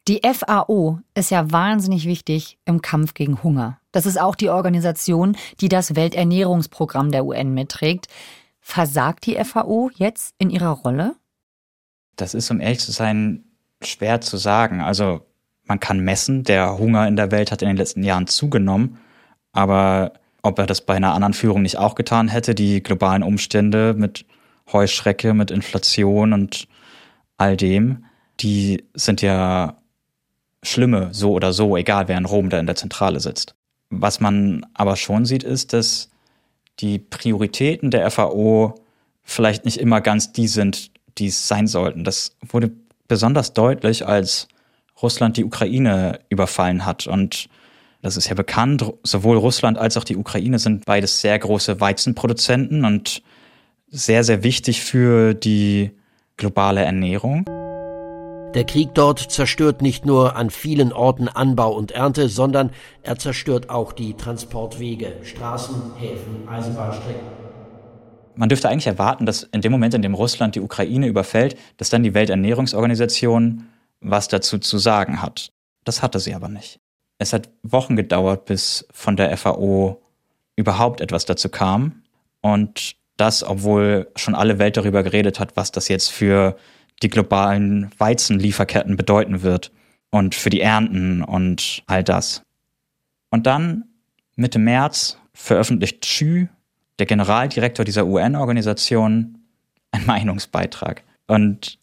Die 0.08 0.22
FAO 0.24 1.00
ist 1.14 1.30
ja 1.30 1.52
wahnsinnig 1.52 2.08
wichtig 2.08 2.58
im 2.66 2.82
Kampf 2.82 3.14
gegen 3.14 3.44
Hunger. 3.44 3.78
Das 3.92 4.08
ist 4.08 4.20
auch 4.20 4.36
die 4.36 4.50
Organisation, 4.50 5.38
die 5.62 5.70
das 5.70 5.96
Welternährungsprogramm 5.96 7.12
der 7.12 7.26
UN 7.26 7.54
mitträgt. 7.54 8.08
Versagt 8.60 9.28
die 9.28 9.36
FAO 9.44 9.92
jetzt 9.94 10.34
in 10.40 10.50
ihrer 10.50 10.72
Rolle? 10.72 11.16
Das 12.16 12.34
ist, 12.34 12.50
um 12.52 12.62
ehrlich 12.62 12.80
zu 12.80 12.92
sein, 12.92 13.44
schwer 13.82 14.22
zu 14.22 14.38
sagen. 14.38 14.82
Also 14.82 15.26
man 15.66 15.80
kann 15.80 16.00
messen, 16.00 16.44
der 16.44 16.78
Hunger 16.78 17.08
in 17.08 17.16
der 17.16 17.32
Welt 17.32 17.52
hat 17.52 17.62
in 17.62 17.68
den 17.68 17.78
letzten 17.78 18.04
Jahren 18.04 18.28
zugenommen, 18.28 19.00
aber 19.52 20.14
ob 20.42 20.60
er 20.60 20.68
das 20.68 20.82
bei 20.82 20.96
einer 20.96 21.14
anderen 21.14 21.34
Führung 21.34 21.64
nicht 21.64 21.78
auch 21.78 21.96
getan 21.96 22.28
hätte, 22.28 22.54
die 22.54 22.84
globalen 22.84 23.24
Umstände 23.24 23.96
mit 23.98 24.26
Heuschrecke, 24.72 25.34
mit 25.34 25.50
Inflation 25.50 26.34
und 26.34 26.68
all 27.38 27.58
dem, 27.58 28.06
die 28.40 28.84
sind 28.94 29.22
ja 29.22 29.78
schlimme, 30.62 31.10
so 31.14 31.32
oder 31.32 31.54
so, 31.54 31.78
egal 31.78 32.08
wer 32.08 32.18
in 32.18 32.26
Rom 32.26 32.50
da 32.50 32.60
in 32.60 32.66
der 32.66 32.76
Zentrale 32.76 33.20
sitzt. 33.20 33.56
Was 33.90 34.20
man 34.20 34.66
aber 34.74 34.96
schon 34.96 35.26
sieht, 35.26 35.44
ist, 35.44 35.74
dass 35.74 36.10
die 36.80 37.00
Prioritäten 37.00 37.92
der 37.92 38.10
FAO 38.12 38.76
vielleicht 39.24 39.66
nicht 39.66 39.78
immer 39.78 40.02
ganz 40.02 40.32
die 40.32 40.48
sind, 40.48 40.92
die 41.18 41.28
es 41.28 41.48
sein 41.48 41.68
sollten. 41.68 42.04
Das 42.04 42.36
wurde 42.48 42.72
besonders 43.08 43.54
deutlich, 43.54 44.06
als 44.06 44.48
Russland 45.02 45.38
die 45.38 45.46
Ukraine 45.46 46.20
überfallen 46.30 46.86
hat. 46.86 47.08
Und 47.08 47.50
das 48.02 48.18
ist 48.18 48.30
ja 48.30 48.36
bekannt, 48.36 48.86
sowohl 49.04 49.38
Russland 49.38 49.78
als 49.78 49.98
auch 49.98 50.04
die 50.04 50.18
Ukraine 50.18 50.60
sind 50.60 50.86
beides 50.86 51.22
sehr 51.22 51.38
große 51.38 51.80
Weizenproduzenten 51.80 52.86
und 52.86 53.22
sehr, 53.90 54.24
sehr 54.24 54.44
wichtig 54.44 54.82
für 54.82 55.34
die 55.34 55.92
globale 56.38 56.84
Ernährung. 56.84 57.46
Der 58.54 58.64
Krieg 58.64 58.94
dort 58.94 59.20
zerstört 59.20 59.82
nicht 59.82 60.06
nur 60.06 60.38
an 60.38 60.50
vielen 60.50 60.94
Orten 60.94 61.28
Anbau 61.28 61.74
und 61.74 61.92
Ernte, 61.92 62.30
sondern 62.30 62.72
er 63.04 63.18
zerstört 63.18 63.70
auch 63.70 63.92
die 63.92 64.14
Transportwege, 64.14 65.12
Straßen, 65.24 65.76
Häfen, 65.98 66.48
Eisenbahnstrecken 66.48 67.55
man 68.36 68.50
dürfte 68.50 68.70
eigentlich 68.70 68.88
erwarten, 68.88 69.26
dass 69.26 69.44
in 69.44 69.62
dem 69.62 69.72
Moment, 69.72 69.94
in 69.94 70.02
dem 70.02 70.14
Russland 70.14 70.56
die 70.56 70.62
Ukraine 70.62 71.08
überfällt, 71.08 71.58
dass 71.78 71.90
dann 71.90 72.04
die 72.04 72.14
Welternährungsorganisation 72.14 73.68
was 74.02 74.28
dazu 74.28 74.60
zu 74.60 74.78
sagen 74.78 75.22
hat. 75.22 75.52
Das 75.84 76.02
hatte 76.02 76.20
sie 76.20 76.36
aber 76.36 76.50
nicht. 76.50 76.80
Es 77.18 77.34
hat 77.34 77.50
Wochen 77.64 77.96
gedauert, 77.96 78.46
bis 78.46 78.86
von 78.92 79.16
der 79.16 79.36
FAO 79.38 80.02
überhaupt 80.56 81.02
etwas 81.02 81.26
dazu 81.26 81.50
kam. 81.50 82.04
Und 82.42 82.96
das, 83.18 83.44
obwohl 83.44 84.12
schon 84.16 84.36
alle 84.36 84.60
Welt 84.60 84.78
darüber 84.78 85.04
geredet 85.04 85.40
hat, 85.40 85.56
was 85.56 85.72
das 85.72 85.88
jetzt 85.88 86.12
für 86.12 86.58
die 87.02 87.10
globalen 87.10 87.90
Weizenlieferketten 87.98 88.98
bedeuten 88.98 89.42
wird 89.42 89.72
und 90.12 90.36
für 90.36 90.50
die 90.50 90.62
Ernten 90.62 91.24
und 91.24 91.84
all 91.88 92.04
das. 92.04 92.44
Und 93.32 93.48
dann 93.48 93.86
Mitte 94.36 94.60
März 94.60 95.18
veröffentlicht 95.34 96.02
Xu 96.02 96.48
der 97.00 97.06
Generaldirektor 97.06 97.86
dieser 97.86 98.06
UN-Organisation 98.06 99.38
einen 99.92 100.06
Meinungsbeitrag. 100.06 101.04
Und 101.28 101.78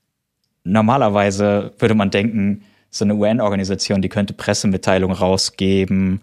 normalerweise 0.65 1.73
würde 1.79 1.95
man 1.95 2.11
denken, 2.11 2.63
so 2.91 3.05
eine 3.05 3.15
UN-Organisation, 3.15 4.03
die 4.03 4.09
könnte 4.09 4.35
Pressemitteilungen 4.35 5.17
rausgeben, 5.17 6.21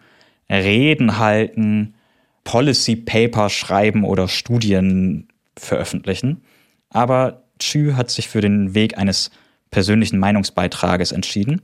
Reden 0.50 1.18
halten, 1.18 1.96
Policy 2.44 2.96
Paper 2.96 3.50
schreiben 3.50 4.04
oder 4.04 4.28
Studien 4.28 5.28
veröffentlichen. 5.58 6.42
Aber 6.90 7.44
Chu 7.60 7.96
hat 7.96 8.10
sich 8.10 8.28
für 8.28 8.42
den 8.42 8.74
Weg 8.74 8.98
eines 8.98 9.32
persönlichen 9.72 10.20
Meinungsbeitrages 10.20 11.12
entschieden. 11.12 11.62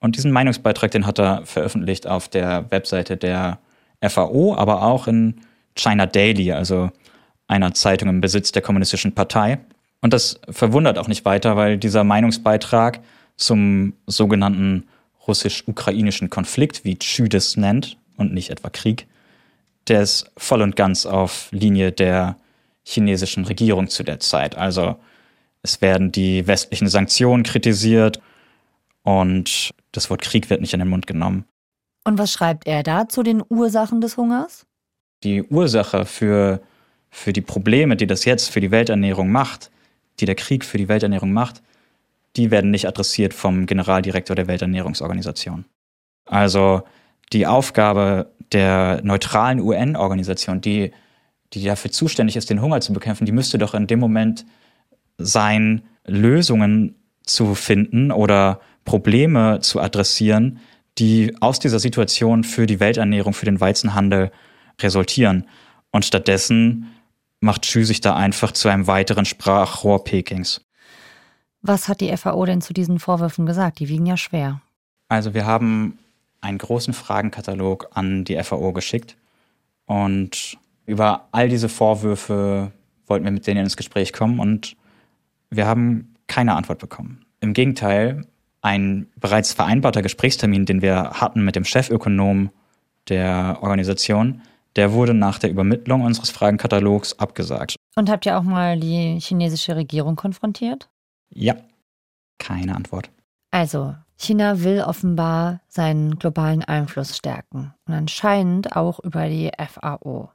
Und 0.00 0.16
diesen 0.16 0.32
Meinungsbeitrag, 0.32 0.90
den 0.90 1.06
hat 1.06 1.18
er 1.18 1.44
veröffentlicht 1.44 2.06
auf 2.06 2.28
der 2.28 2.70
Webseite 2.70 3.16
der 3.16 3.58
FAO, 4.00 4.54
aber 4.56 4.82
auch 4.82 5.06
in 5.06 5.42
China 5.80 6.06
Daily, 6.06 6.52
also 6.52 6.90
einer 7.48 7.74
Zeitung 7.74 8.08
im 8.08 8.20
Besitz 8.20 8.52
der 8.52 8.62
Kommunistischen 8.62 9.14
Partei. 9.14 9.58
Und 10.00 10.12
das 10.12 10.40
verwundert 10.48 10.98
auch 10.98 11.08
nicht 11.08 11.24
weiter, 11.24 11.56
weil 11.56 11.78
dieser 11.78 12.04
Meinungsbeitrag 12.04 13.00
zum 13.36 13.94
sogenannten 14.06 14.88
russisch-ukrainischen 15.26 16.30
Konflikt, 16.30 16.84
wie 16.84 16.96
das 17.28 17.56
nennt, 17.56 17.96
und 18.16 18.32
nicht 18.34 18.50
etwa 18.50 18.68
Krieg, 18.68 19.06
der 19.88 20.02
ist 20.02 20.30
voll 20.36 20.62
und 20.62 20.76
ganz 20.76 21.06
auf 21.06 21.48
Linie 21.52 21.90
der 21.90 22.36
chinesischen 22.84 23.44
Regierung 23.44 23.88
zu 23.88 24.02
der 24.02 24.20
Zeit. 24.20 24.56
Also 24.56 24.96
es 25.62 25.80
werden 25.80 26.12
die 26.12 26.46
westlichen 26.46 26.88
Sanktionen 26.88 27.42
kritisiert 27.42 28.20
und 29.02 29.70
das 29.92 30.10
Wort 30.10 30.22
Krieg 30.22 30.50
wird 30.50 30.60
nicht 30.60 30.74
in 30.74 30.80
den 30.80 30.88
Mund 30.88 31.06
genommen. 31.06 31.44
Und 32.04 32.18
was 32.18 32.32
schreibt 32.32 32.66
er 32.66 32.82
da 32.82 33.08
zu 33.08 33.22
den 33.22 33.42
Ursachen 33.48 34.00
des 34.00 34.16
Hungers? 34.16 34.66
Die 35.22 35.42
Ursache 35.42 36.04
für, 36.04 36.60
für 37.10 37.32
die 37.32 37.40
Probleme, 37.40 37.96
die 37.96 38.06
das 38.06 38.24
jetzt 38.24 38.50
für 38.50 38.60
die 38.60 38.70
Welternährung 38.70 39.30
macht, 39.30 39.70
die 40.18 40.26
der 40.26 40.34
Krieg 40.34 40.64
für 40.64 40.78
die 40.78 40.88
Welternährung 40.88 41.32
macht, 41.32 41.62
die 42.36 42.50
werden 42.50 42.70
nicht 42.70 42.86
adressiert 42.86 43.34
vom 43.34 43.66
Generaldirektor 43.66 44.36
der 44.36 44.46
Welternährungsorganisation. 44.46 45.64
Also 46.26 46.82
die 47.32 47.46
Aufgabe 47.46 48.30
der 48.52 49.00
neutralen 49.02 49.60
UN-Organisation, 49.60 50.60
die, 50.60 50.92
die 51.52 51.64
dafür 51.64 51.90
zuständig 51.90 52.36
ist, 52.36 52.50
den 52.50 52.62
Hunger 52.62 52.80
zu 52.80 52.92
bekämpfen, 52.92 53.26
die 53.26 53.32
müsste 53.32 53.58
doch 53.58 53.74
in 53.74 53.86
dem 53.86 54.00
Moment 54.00 54.46
sein, 55.18 55.82
Lösungen 56.06 56.94
zu 57.24 57.54
finden 57.54 58.10
oder 58.10 58.60
Probleme 58.84 59.60
zu 59.60 59.80
adressieren, 59.80 60.58
die 60.98 61.34
aus 61.40 61.58
dieser 61.58 61.78
Situation 61.78 62.44
für 62.44 62.66
die 62.66 62.80
Welternährung, 62.80 63.32
für 63.32 63.44
den 63.44 63.60
Weizenhandel 63.60 64.32
resultieren. 64.82 65.46
Und 65.90 66.04
stattdessen 66.04 66.86
macht 67.40 67.62
Xu 67.62 67.84
sich 67.84 68.00
da 68.00 68.14
einfach 68.14 68.52
zu 68.52 68.68
einem 68.68 68.86
weiteren 68.86 69.24
Sprachrohr 69.24 70.04
Pekings. 70.04 70.64
Was 71.62 71.88
hat 71.88 72.00
die 72.00 72.16
FAO 72.16 72.44
denn 72.44 72.60
zu 72.60 72.72
diesen 72.72 72.98
Vorwürfen 72.98 73.46
gesagt? 73.46 73.80
Die 73.80 73.88
wiegen 73.88 74.06
ja 74.06 74.16
schwer. 74.16 74.60
Also 75.08 75.34
wir 75.34 75.46
haben 75.46 75.98
einen 76.40 76.58
großen 76.58 76.94
Fragenkatalog 76.94 77.88
an 77.92 78.24
die 78.24 78.42
FAO 78.42 78.72
geschickt 78.72 79.16
und 79.86 80.56
über 80.86 81.28
all 81.32 81.48
diese 81.48 81.68
Vorwürfe 81.68 82.72
wollten 83.06 83.24
wir 83.24 83.32
mit 83.32 83.46
denen 83.46 83.64
ins 83.64 83.76
Gespräch 83.76 84.12
kommen 84.12 84.38
und 84.38 84.76
wir 85.50 85.66
haben 85.66 86.14
keine 86.28 86.54
Antwort 86.54 86.78
bekommen. 86.78 87.26
Im 87.40 87.52
Gegenteil, 87.52 88.26
ein 88.62 89.08
bereits 89.16 89.52
vereinbarter 89.52 90.02
Gesprächstermin, 90.02 90.64
den 90.66 90.80
wir 90.82 91.10
hatten 91.12 91.44
mit 91.44 91.56
dem 91.56 91.64
Chefökonom 91.64 92.50
der 93.08 93.58
Organisation, 93.60 94.42
der 94.80 94.94
wurde 94.94 95.12
nach 95.12 95.38
der 95.38 95.50
Übermittlung 95.50 96.00
unseres 96.00 96.30
Fragenkatalogs 96.30 97.18
abgesagt. 97.18 97.76
Und 97.96 98.08
habt 98.08 98.24
ihr 98.24 98.38
auch 98.38 98.42
mal 98.42 98.80
die 98.80 99.20
chinesische 99.20 99.76
Regierung 99.76 100.16
konfrontiert? 100.16 100.88
Ja, 101.28 101.54
keine 102.38 102.74
Antwort. 102.74 103.10
Also, 103.50 103.94
China 104.16 104.62
will 104.62 104.80
offenbar 104.80 105.60
seinen 105.68 106.18
globalen 106.18 106.64
Einfluss 106.64 107.14
stärken 107.14 107.74
und 107.84 107.92
anscheinend 107.92 108.74
auch 108.74 109.00
über 109.00 109.28
die 109.28 109.50
FAO. 109.58 110.30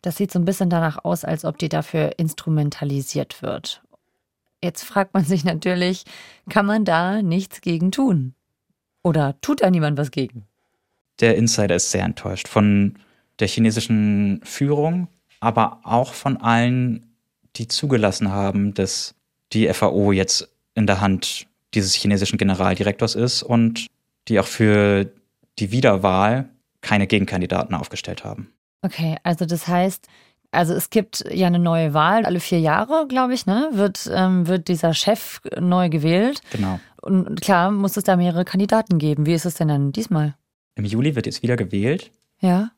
Das 0.00 0.16
sieht 0.16 0.32
so 0.32 0.38
ein 0.38 0.46
bisschen 0.46 0.70
danach 0.70 1.04
aus, 1.04 1.22
als 1.22 1.44
ob 1.44 1.58
die 1.58 1.68
dafür 1.68 2.18
instrumentalisiert 2.18 3.42
wird. 3.42 3.82
Jetzt 4.62 4.82
fragt 4.84 5.12
man 5.12 5.24
sich 5.24 5.44
natürlich, 5.44 6.04
kann 6.48 6.64
man 6.64 6.86
da 6.86 7.20
nichts 7.20 7.60
gegen 7.60 7.92
tun? 7.92 8.34
Oder 9.02 9.38
tut 9.42 9.60
da 9.60 9.68
niemand 9.68 9.98
was 9.98 10.10
gegen? 10.10 10.46
Der 11.20 11.36
Insider 11.36 11.74
ist 11.74 11.90
sehr 11.90 12.04
enttäuscht 12.04 12.48
von 12.48 12.98
der 13.40 13.48
chinesischen 13.48 14.40
Führung, 14.44 15.08
aber 15.40 15.80
auch 15.84 16.14
von 16.14 16.36
allen, 16.36 17.14
die 17.56 17.68
zugelassen 17.68 18.30
haben, 18.30 18.74
dass 18.74 19.14
die 19.52 19.72
FAO 19.72 20.12
jetzt 20.12 20.48
in 20.74 20.86
der 20.86 21.00
Hand 21.00 21.46
dieses 21.74 21.94
chinesischen 21.94 22.38
Generaldirektors 22.38 23.14
ist 23.14 23.42
und 23.42 23.86
die 24.28 24.38
auch 24.40 24.46
für 24.46 25.10
die 25.58 25.70
Wiederwahl 25.70 26.48
keine 26.80 27.06
Gegenkandidaten 27.06 27.74
aufgestellt 27.74 28.24
haben. 28.24 28.52
Okay, 28.82 29.16
also 29.22 29.46
das 29.46 29.66
heißt, 29.66 30.08
also 30.50 30.74
es 30.74 30.90
gibt 30.90 31.24
ja 31.30 31.46
eine 31.46 31.58
neue 31.58 31.94
Wahl, 31.94 32.24
alle 32.24 32.40
vier 32.40 32.60
Jahre, 32.60 33.06
glaube 33.08 33.34
ich, 33.34 33.46
ne, 33.46 33.70
wird, 33.72 34.08
ähm, 34.12 34.46
wird 34.46 34.68
dieser 34.68 34.94
Chef 34.94 35.40
neu 35.58 35.88
gewählt. 35.88 36.40
Genau. 36.52 36.78
Und 37.02 37.40
klar 37.40 37.70
muss 37.70 37.96
es 37.96 38.04
da 38.04 38.16
mehrere 38.16 38.44
Kandidaten 38.44 38.98
geben. 38.98 39.26
Wie 39.26 39.34
ist 39.34 39.44
es 39.44 39.54
denn 39.54 39.68
dann 39.68 39.92
diesmal? 39.92 40.34
Im 40.76 40.84
Juli 40.84 41.14
wird 41.16 41.26
jetzt 41.26 41.42
wieder 41.42 41.56
gewählt. 41.56 42.10
Ja. 42.40 42.70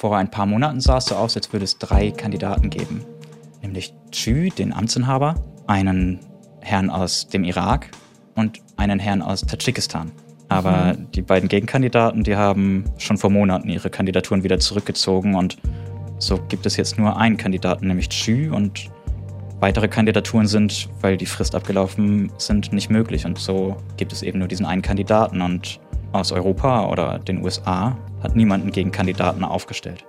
Vor 0.00 0.16
ein 0.16 0.30
paar 0.30 0.46
Monaten 0.46 0.80
sah 0.80 0.96
es 0.96 1.04
so 1.04 1.14
aus, 1.14 1.36
als 1.36 1.52
würde 1.52 1.64
es 1.64 1.76
drei 1.76 2.10
Kandidaten 2.10 2.70
geben. 2.70 3.04
Nämlich 3.60 3.92
Chü, 4.10 4.48
den 4.48 4.72
Amtsinhaber, 4.72 5.34
einen 5.66 6.20
Herrn 6.62 6.88
aus 6.88 7.28
dem 7.28 7.44
Irak 7.44 7.90
und 8.34 8.62
einen 8.78 8.98
Herrn 8.98 9.20
aus 9.20 9.42
Tadschikistan. 9.42 10.10
Aber 10.48 10.94
mhm. 10.94 11.10
die 11.10 11.20
beiden 11.20 11.50
Gegenkandidaten, 11.50 12.24
die 12.24 12.34
haben 12.34 12.84
schon 12.96 13.18
vor 13.18 13.28
Monaten 13.28 13.68
ihre 13.68 13.90
Kandidaturen 13.90 14.42
wieder 14.42 14.58
zurückgezogen 14.58 15.34
und 15.34 15.58
so 16.18 16.40
gibt 16.48 16.64
es 16.64 16.78
jetzt 16.78 16.96
nur 16.96 17.18
einen 17.18 17.36
Kandidaten, 17.36 17.86
nämlich 17.86 18.08
Chü 18.08 18.50
und 18.50 18.88
weitere 19.58 19.88
Kandidaturen 19.88 20.46
sind, 20.46 20.88
weil 21.02 21.18
die 21.18 21.26
Frist 21.26 21.54
abgelaufen 21.54 22.32
sind, 22.38 22.72
nicht 22.72 22.88
möglich 22.88 23.26
und 23.26 23.38
so 23.38 23.76
gibt 23.98 24.14
es 24.14 24.22
eben 24.22 24.38
nur 24.38 24.48
diesen 24.48 24.64
einen 24.64 24.80
Kandidaten 24.80 25.42
und 25.42 25.78
aus 26.12 26.32
Europa 26.32 26.88
oder 26.88 27.18
den 27.18 27.42
USA 27.42 27.96
hat 28.22 28.36
niemanden 28.36 28.70
gegen 28.70 28.90
Kandidaten 28.90 29.44
aufgestellt. 29.44 30.04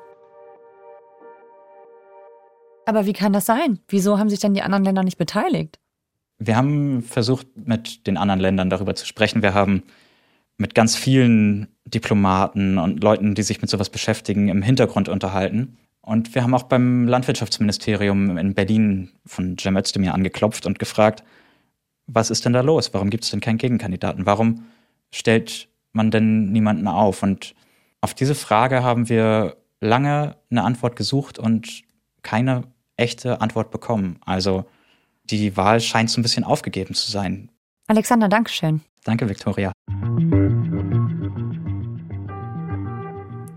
Aber 2.85 3.05
wie 3.05 3.13
kann 3.13 3.33
das 3.33 3.45
sein? 3.45 3.79
Wieso 3.87 4.17
haben 4.17 4.29
sich 4.29 4.39
denn 4.39 4.53
die 4.53 4.61
anderen 4.61 4.83
Länder 4.83 5.03
nicht 5.03 5.17
beteiligt? 5.17 5.79
Wir 6.39 6.57
haben 6.57 7.03
versucht, 7.03 7.47
mit 7.55 8.07
den 8.07 8.17
anderen 8.17 8.39
Ländern 8.39 8.69
darüber 8.69 8.95
zu 8.95 9.05
sprechen. 9.05 9.43
Wir 9.43 9.53
haben 9.53 9.83
mit 10.57 10.75
ganz 10.75 10.95
vielen 10.95 11.67
Diplomaten 11.85 12.77
und 12.77 13.03
Leuten, 13.03 13.35
die 13.35 13.43
sich 13.43 13.61
mit 13.61 13.69
sowas 13.69 13.89
beschäftigen, 13.89 14.47
im 14.47 14.61
Hintergrund 14.61 15.09
unterhalten. 15.09 15.77
Und 16.01 16.33
wir 16.33 16.41
haben 16.43 16.55
auch 16.55 16.63
beim 16.63 17.07
Landwirtschaftsministerium 17.07 18.37
in 18.37 18.55
Berlin 18.55 19.11
von 19.25 19.57
Cem 19.59 19.77
Özdemir 19.77 20.13
angeklopft 20.13 20.65
und 20.65 20.79
gefragt, 20.79 21.23
was 22.07 22.31
ist 22.31 22.45
denn 22.45 22.53
da 22.53 22.61
los? 22.61 22.93
Warum 22.93 23.09
gibt 23.09 23.23
es 23.23 23.31
denn 23.31 23.39
keinen 23.39 23.59
Gegenkandidaten? 23.59 24.25
Warum 24.25 24.65
stellt 25.11 25.67
man 25.93 26.11
denn 26.11 26.51
niemanden 26.51 26.87
auf? 26.87 27.23
Und 27.23 27.55
auf 28.01 28.13
diese 28.13 28.35
Frage 28.35 28.83
haben 28.83 29.09
wir 29.09 29.57
lange 29.79 30.35
eine 30.49 30.63
Antwort 30.63 30.95
gesucht 30.95 31.39
und 31.39 31.83
keine 32.21 32.63
echte 32.97 33.41
Antwort 33.41 33.71
bekommen. 33.71 34.19
Also 34.25 34.65
die 35.25 35.57
Wahl 35.57 35.79
scheint 35.79 36.09
so 36.09 36.19
ein 36.19 36.23
bisschen 36.23 36.43
aufgegeben 36.43 36.93
zu 36.93 37.11
sein. 37.11 37.49
Alexander, 37.87 38.29
Dankeschön. 38.29 38.81
Danke, 39.03 39.27
Viktoria. 39.27 39.71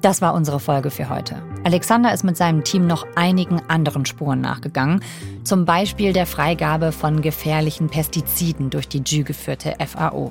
Das 0.01 0.21
war 0.21 0.35
unsere 0.35 0.61
Folge 0.61 0.91
für 0.91 1.09
heute. 1.09 1.43
Alexander 1.65 2.13
ist 2.13 2.25
mit 2.25 2.37
seinem 2.37 2.63
Team 2.63 2.87
noch 2.87 3.07
einigen 3.17 3.63
anderen 3.69 4.05
Spuren 4.05 4.43
nachgegangen, 4.43 5.03
zum 5.45 5.65
Beispiel 5.65 6.13
der 6.13 6.27
Freigabe 6.27 6.93
von 6.93 7.23
gefährlichen 7.23 7.89
Pestiziden 7.89 8.69
durch 8.69 8.87
die 8.87 9.03
Jü 9.03 9.25
geführte 9.25 9.75
FAO. 9.79 10.31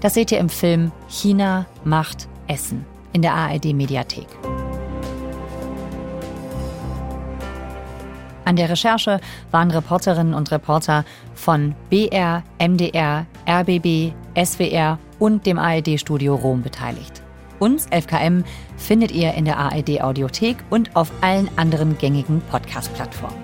Das 0.00 0.14
seht 0.14 0.32
ihr 0.32 0.38
im 0.38 0.48
Film 0.48 0.92
China 1.08 1.66
macht 1.84 2.28
Essen 2.46 2.84
in 3.12 3.22
der 3.22 3.34
ARD 3.34 3.66
Mediathek. 3.66 4.28
An 8.44 8.54
der 8.54 8.70
Recherche 8.70 9.20
waren 9.50 9.72
Reporterinnen 9.72 10.32
und 10.32 10.52
Reporter 10.52 11.04
von 11.34 11.74
BR, 11.90 12.44
MDR, 12.60 13.26
RBB, 13.48 14.12
SWR 14.40 14.98
und 15.18 15.46
dem 15.46 15.58
ARD-Studio 15.58 16.36
Rom 16.36 16.62
beteiligt. 16.62 17.22
Uns, 17.58 17.88
11KM, 17.88 18.44
findet 18.76 19.10
ihr 19.10 19.34
in 19.34 19.46
der 19.46 19.58
ARD 19.58 20.00
Audiothek 20.00 20.58
und 20.70 20.94
auf 20.94 21.10
allen 21.22 21.48
anderen 21.56 21.98
gängigen 21.98 22.40
Podcast-Plattformen. 22.50 23.36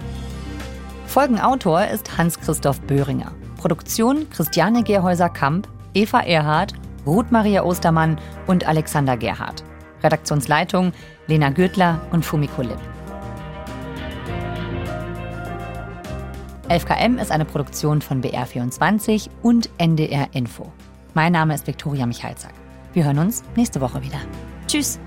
Folgenautor 1.06 1.84
ist 1.86 2.16
Hans-Christoph 2.16 2.80
Böhringer. 2.82 3.32
Produktion 3.56 4.30
Christiane 4.30 4.82
Gerhäuser-Kamp, 4.82 5.66
Eva 5.94 6.20
Erhardt, 6.20 6.74
Ruth 7.06 7.30
Maria 7.30 7.64
Ostermann 7.64 8.18
und 8.46 8.66
Alexander 8.66 9.16
Gerhardt. 9.16 9.64
Redaktionsleitung 10.02 10.92
Lena 11.26 11.50
Gürtler 11.50 12.00
und 12.10 12.24
Fumiko 12.24 12.62
Lipp. 12.62 12.78
11KM 16.68 17.20
ist 17.20 17.30
eine 17.30 17.44
Produktion 17.44 18.00
von 18.00 18.22
BR24 18.22 19.28
und 19.42 19.68
NDR 19.78 20.28
Info. 20.32 20.72
Mein 21.14 21.32
Name 21.32 21.54
ist 21.54 21.66
Viktoria 21.66 22.06
Michalzack. 22.06 22.54
Wir 22.94 23.04
hören 23.04 23.18
uns 23.18 23.42
nächste 23.56 23.80
Woche 23.80 24.02
wieder. 24.02 24.18
Tschüss! 24.66 24.98